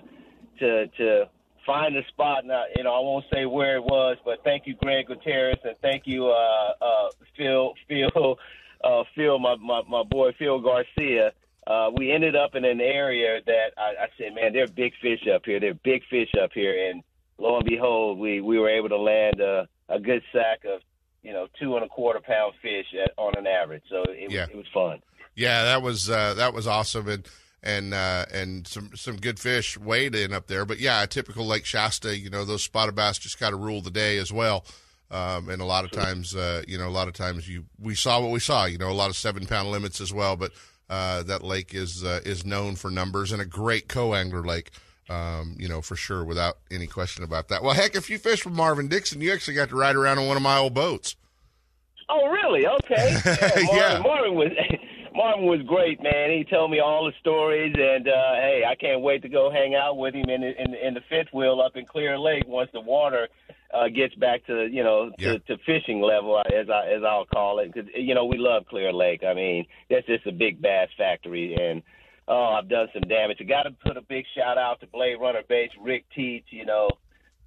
[0.60, 1.28] to to
[1.66, 2.44] find a spot.
[2.44, 5.76] Now, you know, I won't say where it was, but thank you, Greg Gutierrez, and
[5.82, 8.38] thank you, uh, uh, Phil, Phil,
[8.84, 11.32] uh, Phil, my, my my boy Phil Garcia.
[11.66, 14.92] Uh, we ended up in an area that I, I said, man, there are big
[15.00, 15.58] fish up here.
[15.60, 17.02] There are big fish up here, and
[17.38, 20.80] lo and behold, we we were able to land a, a good sack of
[21.22, 23.82] you know two and a quarter pound fish at, on an average.
[23.88, 24.42] So it, Yeah.
[24.42, 25.02] was, it was fun.
[25.34, 27.26] Yeah, that was uh, that was awesome, and
[27.62, 30.66] and uh, and some some good fish weighed in up there.
[30.66, 33.80] But yeah, a typical Lake Shasta, you know, those spotted bass just kind of rule
[33.80, 34.66] the day as well.
[35.10, 37.94] Um, and a lot of times, uh, you know, a lot of times you we
[37.94, 38.66] saw what we saw.
[38.66, 40.36] You know, a lot of seven pound limits as well.
[40.36, 40.52] But
[40.90, 44.70] uh, that lake is uh, is known for numbers and a great co angler lake.
[45.10, 47.62] Um, you know, for sure, without any question about that.
[47.62, 50.26] Well, heck, if you fish with Marvin Dixon, you actually got to ride around on
[50.26, 51.16] one of my old boats.
[52.08, 52.66] Oh, really?
[52.66, 53.16] Okay.
[53.24, 53.98] Yeah, Marvin, Yeah.
[54.02, 54.50] Marvin was
[55.14, 56.30] Marvin was great, man.
[56.30, 59.74] He told me all the stories, and uh, hey, I can't wait to go hang
[59.74, 62.70] out with him in the, in, in the fifth wheel up in Clear Lake once
[62.72, 63.28] the water
[63.74, 65.38] uh, gets back to you know to, Yeah.
[65.48, 68.92] to fishing level, as I as I'll call it, because you know we love Clear
[68.92, 69.22] Lake.
[69.24, 71.82] I mean, that's just a big bass factory, and
[72.28, 73.38] oh, I've done some damage.
[73.40, 76.44] I got to put a big shout out to Blade Runner Baits, Rick Teach.
[76.50, 76.88] You know,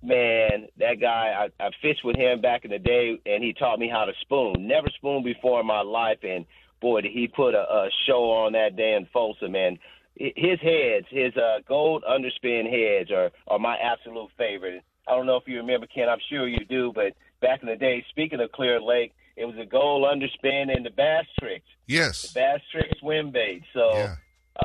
[0.03, 3.79] man, that guy, I, I fished with him back in the day, and he taught
[3.79, 4.67] me how to spoon.
[4.67, 6.45] Never spooned before in my life, and
[6.81, 9.79] boy, did he put a, a show on that day in Folsom, and
[10.15, 14.83] His heads, his uh, gold underspin heads, are are my absolute favorite.
[15.07, 16.09] I don't know if you remember, Ken.
[16.09, 19.55] I'm sure you do, but back in the day, speaking of Clear Lake, it was
[19.61, 22.23] a gold underspin and the bass tricks, Yes.
[22.23, 23.63] the bass trick swim bait.
[23.73, 24.15] So uh,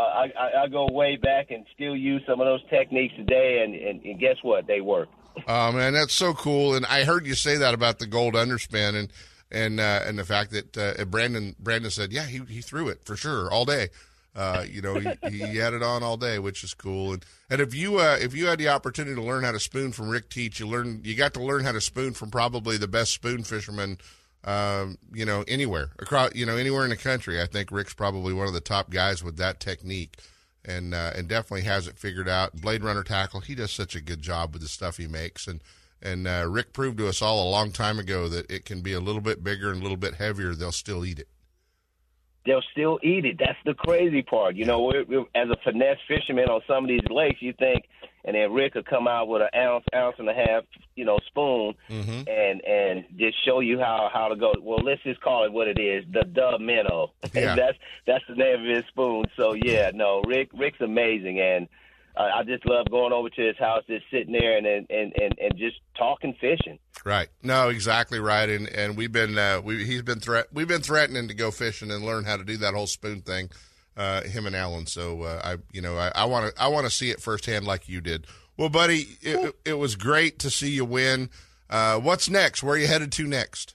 [0.00, 3.74] I, I, I go way back and still use some of those techniques today, and,
[3.74, 4.66] and, and guess what?
[4.66, 5.08] They work.
[5.46, 6.74] Oh man, that's so cool!
[6.74, 9.12] And I heard you say that about the gold underspin and
[9.50, 13.04] and uh, and the fact that uh, Brandon Brandon said, yeah, he he threw it
[13.06, 13.88] for sure all day.
[14.34, 17.12] Uh, you know, he, he had it on all day, which is cool.
[17.12, 19.92] And and if you uh, if you had the opportunity to learn how to spoon
[19.92, 22.88] from Rick Teach, you learn you got to learn how to spoon from probably the
[22.88, 23.98] best spoon fisherman.
[24.44, 27.40] Um, you know, anywhere across, you know, anywhere in the country.
[27.40, 30.16] I think Rick's probably one of the top guys with that technique
[30.64, 32.60] and uh, and definitely has it figured out.
[32.60, 35.62] Blade Runner tackle, he does such a good job with the stuff he makes, and
[36.00, 38.92] and uh, Rick proved to us all a long time ago that it can be
[38.92, 40.54] a little bit bigger and a little bit heavier.
[40.54, 41.28] They'll still eat it.
[42.46, 43.36] They'll still eat it.
[43.38, 44.56] That's the crazy part.
[44.56, 47.84] You know, we're, we're, as a finesse fisherman on some of these lakes, you think,
[48.24, 50.64] and then Rick could come out with an ounce, ounce and a half,
[50.94, 52.28] you know, spoon, Mm-hmm.
[52.28, 54.54] and and just show you how how to go.
[54.60, 57.12] Well, let's just call it what it is, the dub minnow.
[57.34, 57.54] Yeah.
[57.56, 59.24] that's that's the name of his spoon.
[59.36, 61.66] So yeah, no, Rick Rick's amazing, and
[62.16, 65.12] uh, I just love going over to his house, just sitting there and and and
[65.20, 66.78] and, and just talking fishing.
[67.04, 67.28] Right.
[67.42, 68.48] No, exactly right.
[68.48, 71.90] And and we've been uh, we he's been threat we've been threatening to go fishing
[71.90, 73.50] and learn how to do that whole spoon thing.
[73.96, 74.86] Uh, him and Alan.
[74.86, 77.88] So uh, I you know I want to I want to see it firsthand like
[77.88, 78.26] you did.
[78.56, 81.30] Well, buddy, it, it was great to see you win.
[81.68, 82.62] Uh, what's next?
[82.62, 83.74] Where are you headed to next?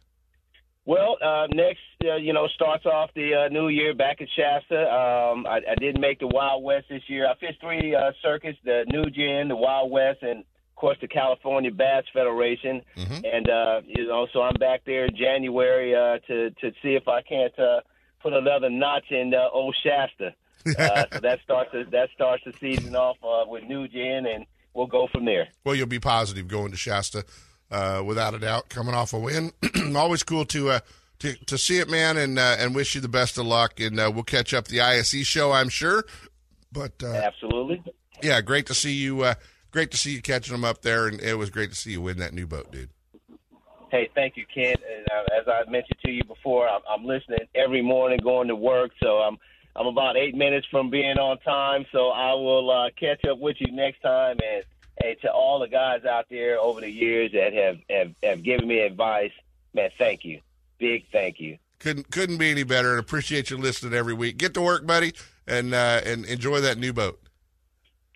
[0.86, 4.84] Well, uh, next, uh, you know, starts off the new year back at Shasta.
[4.84, 7.28] Um, I, I didn't make the Wild West this year.
[7.28, 10.46] I fished three circuits: the New Gen, the Wild West, and
[10.78, 13.26] course, the California Bass Federation, Mm-hmm.
[13.26, 17.08] and uh, you know, so I'm back there in January uh, to to see if
[17.08, 17.82] I can't uh,
[18.22, 20.34] put another notch in uh, Old Shasta.
[20.78, 24.46] Uh, so that starts the, that starts the season off uh, with New Gen, and
[24.74, 25.48] we'll go from there.
[25.64, 27.24] Well, you'll be positive going to Shasta,
[27.72, 29.54] uh, without a doubt, coming off a win.
[29.96, 30.80] Always cool to uh,
[31.20, 33.80] to to see it, man, and uh, and wish you the best of luck.
[33.80, 36.04] And uh, we'll catch up the ISE show, I'm sure.
[36.74, 37.82] But uh, absolutely,
[38.22, 39.24] yeah, great to see you.
[39.72, 42.02] Great to see you catching them up there, and it was great to see you
[42.02, 42.90] win that new boat, dude.
[43.90, 44.76] Hey, thank you, Ken.
[44.96, 48.56] And uh, as I mentioned to you before, I'm, I'm listening every morning going to
[48.56, 49.38] work, so I'm
[49.76, 51.86] I'm about eight minutes from being on time.
[51.92, 54.38] So I will uh, catch up with you next time.
[54.44, 54.64] And
[55.02, 58.68] hey, to all the guys out there over the years that have have, have given
[58.68, 59.32] me advice,
[59.74, 60.42] man, thank you,
[60.80, 61.58] big thank you.
[61.80, 64.38] Couldn't couldn't be any better, and appreciate you listening every week.
[64.38, 65.14] Get to work, buddy,
[65.46, 67.22] and uh, and enjoy that new boat.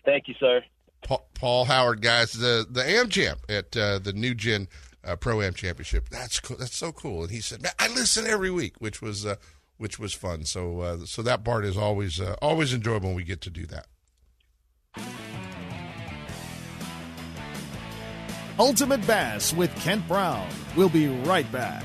[0.04, 0.62] Thank you, sir.
[1.02, 4.68] Paul, Howard, guys, the the Am Champ at uh, the New Gen
[5.04, 6.08] uh, Pro Am Championship.
[6.08, 6.56] That's cool.
[6.56, 7.22] That's so cool.
[7.22, 9.36] And he said, "Man, I listen every week," which was uh,
[9.78, 10.44] which was fun.
[10.44, 13.66] So uh, so that part is always uh, always enjoyable when we get to do
[13.66, 13.86] that.
[18.58, 20.46] Ultimate Bass with Kent Brown.
[20.76, 21.84] We'll be right back.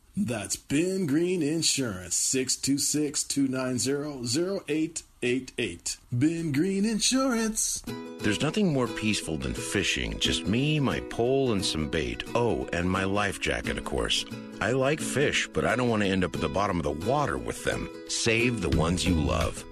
[0.15, 5.97] That's Ben Green Insurance, 626 290 0888.
[6.11, 7.81] Ben Green Insurance.
[8.19, 10.19] There's nothing more peaceful than fishing.
[10.19, 12.23] Just me, my pole, and some bait.
[12.35, 14.25] Oh, and my life jacket, of course.
[14.59, 17.07] I like fish, but I don't want to end up at the bottom of the
[17.09, 17.89] water with them.
[18.09, 19.63] Save the ones you love.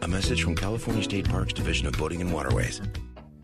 [0.00, 2.80] A message from California State Parks Division of Boating and Waterways.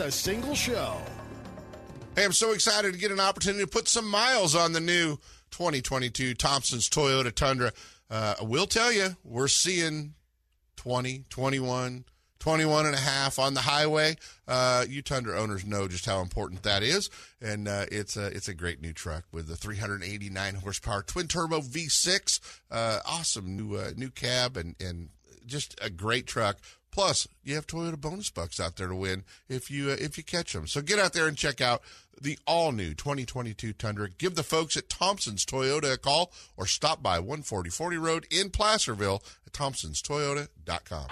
[0.00, 0.96] a single show.
[2.16, 5.16] Hey, I'm so excited to get an opportunity to put some miles on the new
[5.50, 7.72] 2022 Thompson's Toyota Tundra.
[8.10, 10.14] Uh, I will tell you, we're seeing
[10.76, 12.04] 20, 21,
[12.38, 14.16] 21 and a half on the highway.
[14.48, 17.10] Uh, you Tundra owners know just how important that is.
[17.40, 21.60] And uh, it's, a, it's a great new truck with the 389 horsepower twin turbo
[21.60, 22.40] V6.
[22.70, 25.10] Uh, awesome new, uh, new cab and, and
[25.46, 26.58] just a great truck.
[26.90, 30.24] Plus, you have Toyota bonus bucks out there to win if you uh, if you
[30.24, 30.66] catch them.
[30.66, 31.82] So get out there and check out
[32.20, 34.08] the all new 2022 Tundra.
[34.10, 39.22] Give the folks at Thompson's Toyota a call or stop by 14040 Road in Placerville
[39.46, 41.06] at thompsonstoyota.com.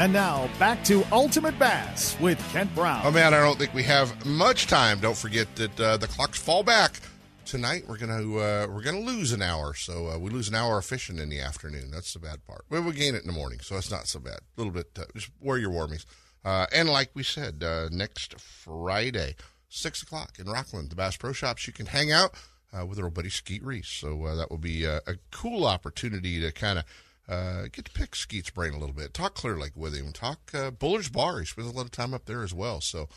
[0.00, 3.02] And now back to Ultimate Bass with Kent Brown.
[3.04, 5.00] Oh man, I don't think we have much time.
[5.00, 7.00] Don't forget that uh, the clocks fall back
[7.48, 7.84] tonight.
[7.88, 10.84] We're gonna uh, we're gonna lose an hour, so uh, we lose an hour of
[10.84, 11.90] fishing in the afternoon.
[11.90, 12.66] That's the bad part.
[12.68, 14.40] But we gain it in the morning, so it's not so bad.
[14.40, 14.90] A little bit.
[14.98, 16.04] Uh, just wear your warmies.
[16.44, 19.34] Uh, and like we said, uh, next Friday,
[19.68, 22.34] six o'clock in Rocklin, the Bass Pro Shops, you can hang out
[22.78, 23.88] uh, with our buddy Skeet Reese.
[23.88, 28.74] So that will be a cool opportunity to kind of get to pick Skeet's brain
[28.74, 31.40] a little bit, talk Clear Lake with him, talk Bullards Bar.
[31.40, 33.08] He spends a lot of time up there as well, so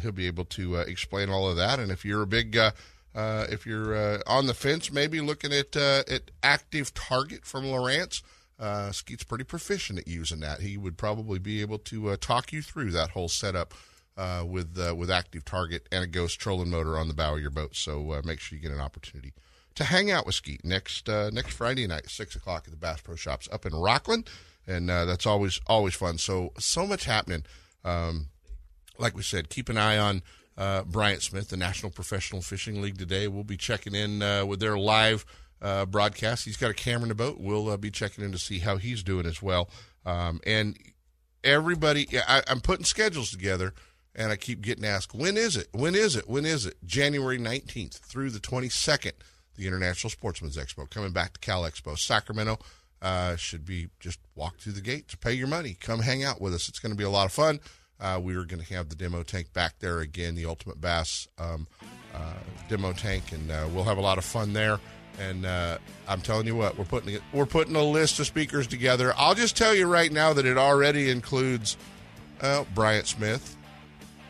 [0.00, 1.78] he'll be able to explain all of that.
[1.78, 2.56] And if you're a big,
[3.14, 7.64] uh, if you're uh, on the fence, maybe looking at uh, at Active Target from
[7.64, 8.22] Lowrance,
[8.58, 10.60] uh, Skeet's pretty proficient at using that.
[10.60, 13.74] He would probably be able to uh, talk you through that whole setup.
[14.14, 17.48] Uh, with with active target and a ghost trolling motor on the bow of your
[17.48, 19.32] boat, so make sure you get an opportunity
[19.74, 23.16] to hang out with Skeet next next Friday night, six o'clock at the Bass Pro
[23.16, 24.26] Shops up in Rocklin,
[24.66, 26.18] and that's always always fun.
[26.18, 27.44] So so much happening.
[27.86, 28.26] Um,
[28.98, 30.22] like we said, keep an eye on
[30.56, 33.28] uh, Bryant Smith, the National Professional Fishing League today.
[33.28, 35.24] We'll be checking in uh, with their live
[35.60, 36.44] uh, broadcast.
[36.44, 37.38] He's got a camera in the boat.
[37.40, 39.70] We'll uh, be checking in to see how he's doing as well.
[40.04, 40.76] Um, and
[41.44, 43.72] everybody, I, I'm putting schedules together
[44.14, 45.68] and I keep getting asked, when is it?
[45.72, 46.28] When is it?
[46.28, 46.76] When is it?
[46.84, 49.12] January 19th through the 22nd,
[49.56, 51.98] the International Sportsman's Expo, coming back to Cal Expo.
[51.98, 52.58] Sacramento
[53.00, 55.76] uh, should be just walk through the gate to pay your money.
[55.80, 56.68] Come hang out with us.
[56.68, 57.60] It's going to be a lot of fun.
[58.02, 61.28] Uh, we are going to have the demo tank back there again, the Ultimate Bass
[61.38, 61.66] um,
[62.14, 62.34] uh,
[62.68, 64.78] demo tank, and uh, we'll have a lot of fun there.
[65.18, 65.78] And uh,
[66.08, 69.14] I'm telling you what, we're putting we're putting a list of speakers together.
[69.16, 71.76] I'll just tell you right now that it already includes
[72.74, 73.56] Bryant Smith.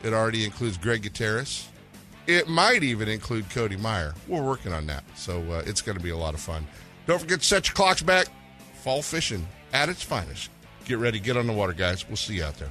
[0.03, 1.69] It already includes Greg Gutierrez.
[2.27, 4.15] It might even include Cody Meyer.
[4.29, 6.67] We're working on that, so uh, it's going to be a lot of fun.
[7.07, 8.27] Don't forget to set your clocks back.
[8.83, 10.51] Fall fishing at its finest.
[10.85, 12.07] Get ready, get on the water, guys.
[12.07, 12.71] We'll see you out there.